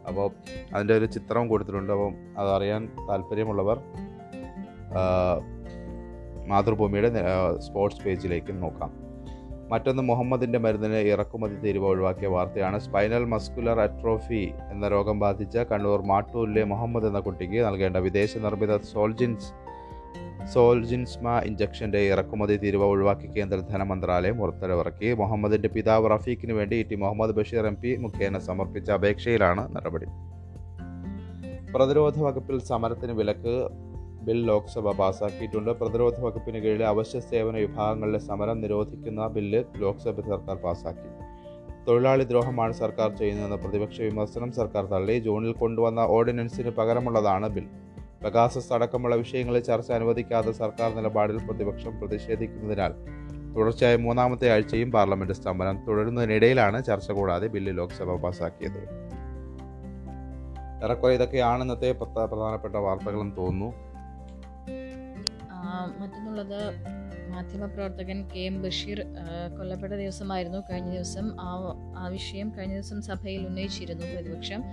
[0.07, 0.31] അപ്പോൾ
[0.75, 1.93] അതിന്റെ ഒരു ചിത്രം കൊടുത്തിട്ടുണ്ട്.
[1.93, 3.79] അപ്പം അതറിയാൻ താല്പര്യമുള്ളവർ
[6.47, 7.11] മാതൃഭൂമിയുടെ
[7.59, 9.08] സ്പോർട്സ് പേജിലേക്ക് നോക്കാം.
[9.71, 12.79] മറ്റൊന്ന് മുഹമ്മദിന്റെ മരുന്നിന് ഇറക്കുമതി തീരുവ ഒഴിവാക്കിയ വാർത്തയാണ്.
[12.79, 19.51] സ്പൈനൽ മസ്കുലർ അട്രോഫി എന്ന രോഗം ബാധിച്ച കണ്ണൂർ മാട്ടൂരിലെ മുഹമ്മദ് എന്ന കുട്ടിക്ക് നൽകേണ്ട വിദേശ നിർമ്മിത സോൾജിൻസ്
[20.53, 25.13] സോൾജിൻസ്മ ഇഞ്ചക്ഷന്റെ ഇറക്കുമതി തീരുവ ഒഴിവാക്കി കേന്ദ്ര ധനമന്ത്രാലയം ഉത്തരവിറക്കി.
[25.13, 30.05] മുഹമ്മദിന്റെ പിതാവ് റഫീഖിന് വേണ്ടി T Muhammad Basheer M P മുഖേന സമർപ്പിച്ച അപേക്ഷയിലാണ് നടപടി.
[31.71, 33.55] പ്രതിരോധ വകുപ്പിൽ സമരത്തിന് വിലക്ക്
[34.21, 35.71] ബിൽ ലോക്സഭ പാസാക്കിയിട്ടുണ്ട്.
[35.71, 41.09] പ്രതിരോധ വകുപ്പിന് കീഴിലെ അവശ്യ സേവന വിഭാഗങ്ങളിലെ സമരം നിരോധിക്കുന്ന ബില്ല് ലോക്സഭ സർക്കാർ പാസാക്കി.
[41.87, 45.19] തൊഴിലാളി ദ്രോഹമാണ് സർക്കാർ ചെയ്യുന്നതെന്ന പ്രതിപക്ഷ വിമർശനം സർക്കാർ തള്ളി.
[45.19, 47.67] ജൂണിൽ കൊണ്ടുവന്ന ഓർഡിനൻസിന് പകരമുള്ളതാണ് ബിൽ.
[48.23, 52.93] പെഗാസസ് അടക്കമുള്ള വിഷയങ്ങളിൽ ചർച്ച അനുവദിക്കാതെ സർക്കാർ നിലപാടിൽ പ്രതിപക്ഷം പ്രതിഷേധിക്കുന്നതിനാൽ
[53.55, 58.81] തുടർച്ചയായ മൂന്നാമത്തെ ആഴ്ചയും പാർലമെന്റ് സ്തംഭനം തുടരുന്നതിനിടയിലാണ് ചർച്ച കൂടാതെ ബില്ല് ലോക്സഭ പാസാക്കിയത്.
[60.85, 63.88] ഏറെക്കുറെ ഇതൊക്കെയാണ് ഇന്നത്തെ പ്രധാനപ്പെട്ട വാർത്തകളെന്ന് തോന്നുന്നു.
[65.99, 66.59] മറ്റൊന്നുള്ളത്
[67.31, 68.99] മാധ്യമപ്രവർത്തകൻ കെ എം ബഷീർ
[69.57, 70.59] കൊല്ലപ്പെട്ട ദിവസമായിരുന്നു.
[70.71, 71.51] കഴിഞ്ഞ ദിവസം ആ
[71.97, 74.63] ആ വിഷയം കഴിഞ്ഞ ദിവസം സഭയിൽ ഉന്നയിച്ചിരുന്നു പ്രതിപക്ഷം.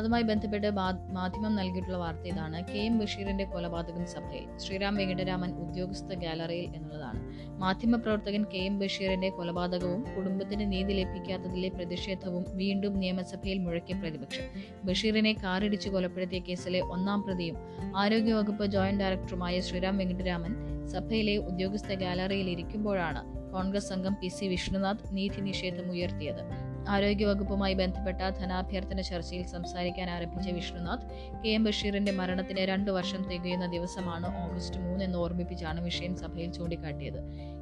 [0.00, 0.70] അതുമായി ബന്ധപ്പെട്ട്
[1.10, 2.58] മാധ്യമം നൽകിയിട്ടുള്ള വാർത്ത ഇതാണ്.
[2.72, 7.20] കെ എം ബഷീറിന്റെ കൊലപാതകം സഭയിൽ ശ്രീറാം വെങ്കടരാമൻ ഉദ്യോഗസ്ഥ ഗാലറിയിൽ എന്നുള്ളതാണ്.
[7.60, 14.46] മാധ്യമപ്രവർത്തകൻ കെ എം ബഷീറിന്റെ കൊലപാതകവും കുടുംബത്തിന് നീതി ലഭിക്കാത്തതിലെ പ്രതിഷേധവും വീണ്ടും നിയമസഭയിൽ മുഴക്കിയ പ്രതിപക്ഷം.
[14.84, 17.58] ബഷീറിനെ കാറിടിച്ച് കൊലപ്പെടുത്തിയ കേസിലെ ഒന്നാം പ്രതിയും
[17.96, 20.54] ആരോഗ്യവകുപ്പ് ജോയിന്റ് ഡയറക്ടറുമായ ശ്രീറാം വെങ്കടരാമൻ
[20.86, 26.69] സഭയിലെ ഉദ്യോഗസ്ഥ ഗാലറിയിൽ ഇരിക്കുമ്പോഴാണ് കോൺഗ്രസ് അംഗം പി സി വിഷ്ണുനാഥ് നീതി നിഷേധം ഉയർത്തിയത്.
[26.88, 31.00] ആരോഗ്യവകുപ്പുമായി ബന്ധപ്പെട്ട ധനാഭ്യർത്ഥന ചർച്ചയിൽ സംസാരിക്കാൻ ആരംഭിച്ച വിഷ്ണുനാഥ്
[31.44, 37.18] കെ എം ബഷീറിന്റെ മരണത്തിന് രണ്ടു വർഷം തികയുന്ന ദിവസമാണ് ഓഗസ്റ്റ് മൂന്ന് എന്ന് ഓർമ്മിപ്പിച്ചാണ് വിഷയം സഭയിൽ ചൂണ്ടിക്കാട്ടിയത്.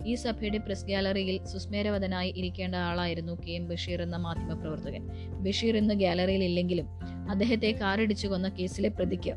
[0.07, 5.09] ഈ സഭയുടെ പ്രസ് ഗാലറിയിൽ സുസ്മേരവതനായി ഇരിക്കേണ്ട ആളായിരുന്നു കെ എം ബഷീർ എന്ന മാധ്യമപ്രവർത്തകൻ.
[5.33, 6.87] ബഷീർ ഇന്ന് ഗാലറിയിൽ ഇല്ലെങ്കിലും
[7.31, 9.35] അദ്ദേഹത്തെ കാറിടിച്ചു കൊന്ന കേസിലെ പ്രതിക്ക്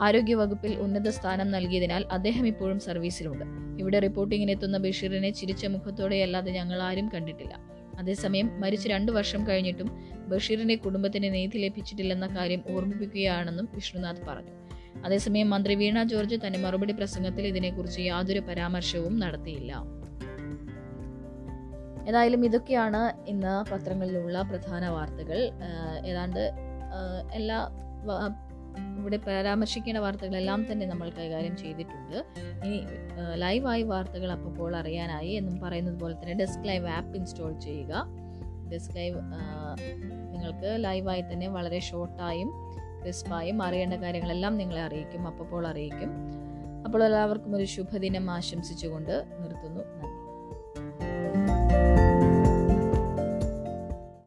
[0.00, 3.44] ആരോഗ്യവകുപ്പിൽ ഉന്നത സ്ഥാനം നൽകിയതിനാൽ അദ്ദേഹം ഇപ്പോഴും സർവീസിലുണ്ട്.
[3.80, 7.71] ഇവിടെ റിപ്പോർട്ടിങ്ങിനെത്തുന്ന ബഷീറിനെ ചിരിച്ച മുഖത്തോടെയല്ലാതെ ഞങ്ങൾ ആരും കണ്ടിട്ടില്ല.
[7.98, 9.90] അതേസമയം മരിച്ചു രണ്ടു വർഷം കഴിഞ്ഞിട്ടും
[10.28, 14.50] ബഷീറിന്റെ കുടുംബത്തിന് നീതി ലഭിച്ചിട്ടില്ലെന്ന കാര്യം ഓർമ്മിപ്പിക്കുകയാണെന്നും വിഷ്ണുനാഥ് പറഞ്ഞു.
[15.04, 19.72] അതേസമയം മന്ത്രി വീണ ജോർജ് തന്റെ മറുപടി പ്രസംഗത്തിൽ ഇതിനെക്കുറിച്ച് യാതൊരു പരാമർശവും നടത്തിയില്ല.
[22.08, 25.50] ഏതായാലും ഇതൊക്കെയാണ് ഇന്ന് പത്രങ്ങളിലുള്ള പ്രധാന വാർത്തകൾ.
[26.06, 26.52] ഏതാണ്ട്
[27.32, 27.68] എല്ലാ
[29.02, 32.18] ഇവിടെ പരാമർശിക്കേണ്ട വാർത്തകളെല്ലാം തന്നെ നമ്മൾ കൈകാര്യം ചെയ്തിട്ടുണ്ട്.
[32.64, 32.78] ഇനി
[33.34, 38.04] ലൈവായി വാർത്തകൾ അപ്പോൾ അറിയാനായി എന്നും പറയുന്നത് പോലെ തന്നെ ഡെസ്ക് ലൈവ് ആപ്പ് ഇൻസ്റ്റാൾ ചെയ്യുക.
[38.72, 39.18] ഡെസ്ക് ലൈവ്
[40.32, 42.50] നിങ്ങൾക്ക് ലൈവായി തന്നെ വളരെ ഷോർട്ടായും
[43.02, 46.10] ക്രിസ്പായും അറിയേണ്ട കാര്യങ്ങളെല്ലാം നിങ്ങളെ അറിയിക്കും അപ്പോൾ അറിയിക്കും.
[46.86, 49.82] അപ്പോൾ എല്ലാവർക്കും ഒരു ശുഭദിനം ആശംസിച്ചുകൊണ്ട് നിർത്തുന്നു.
[49.98, 50.11] നന്ദി.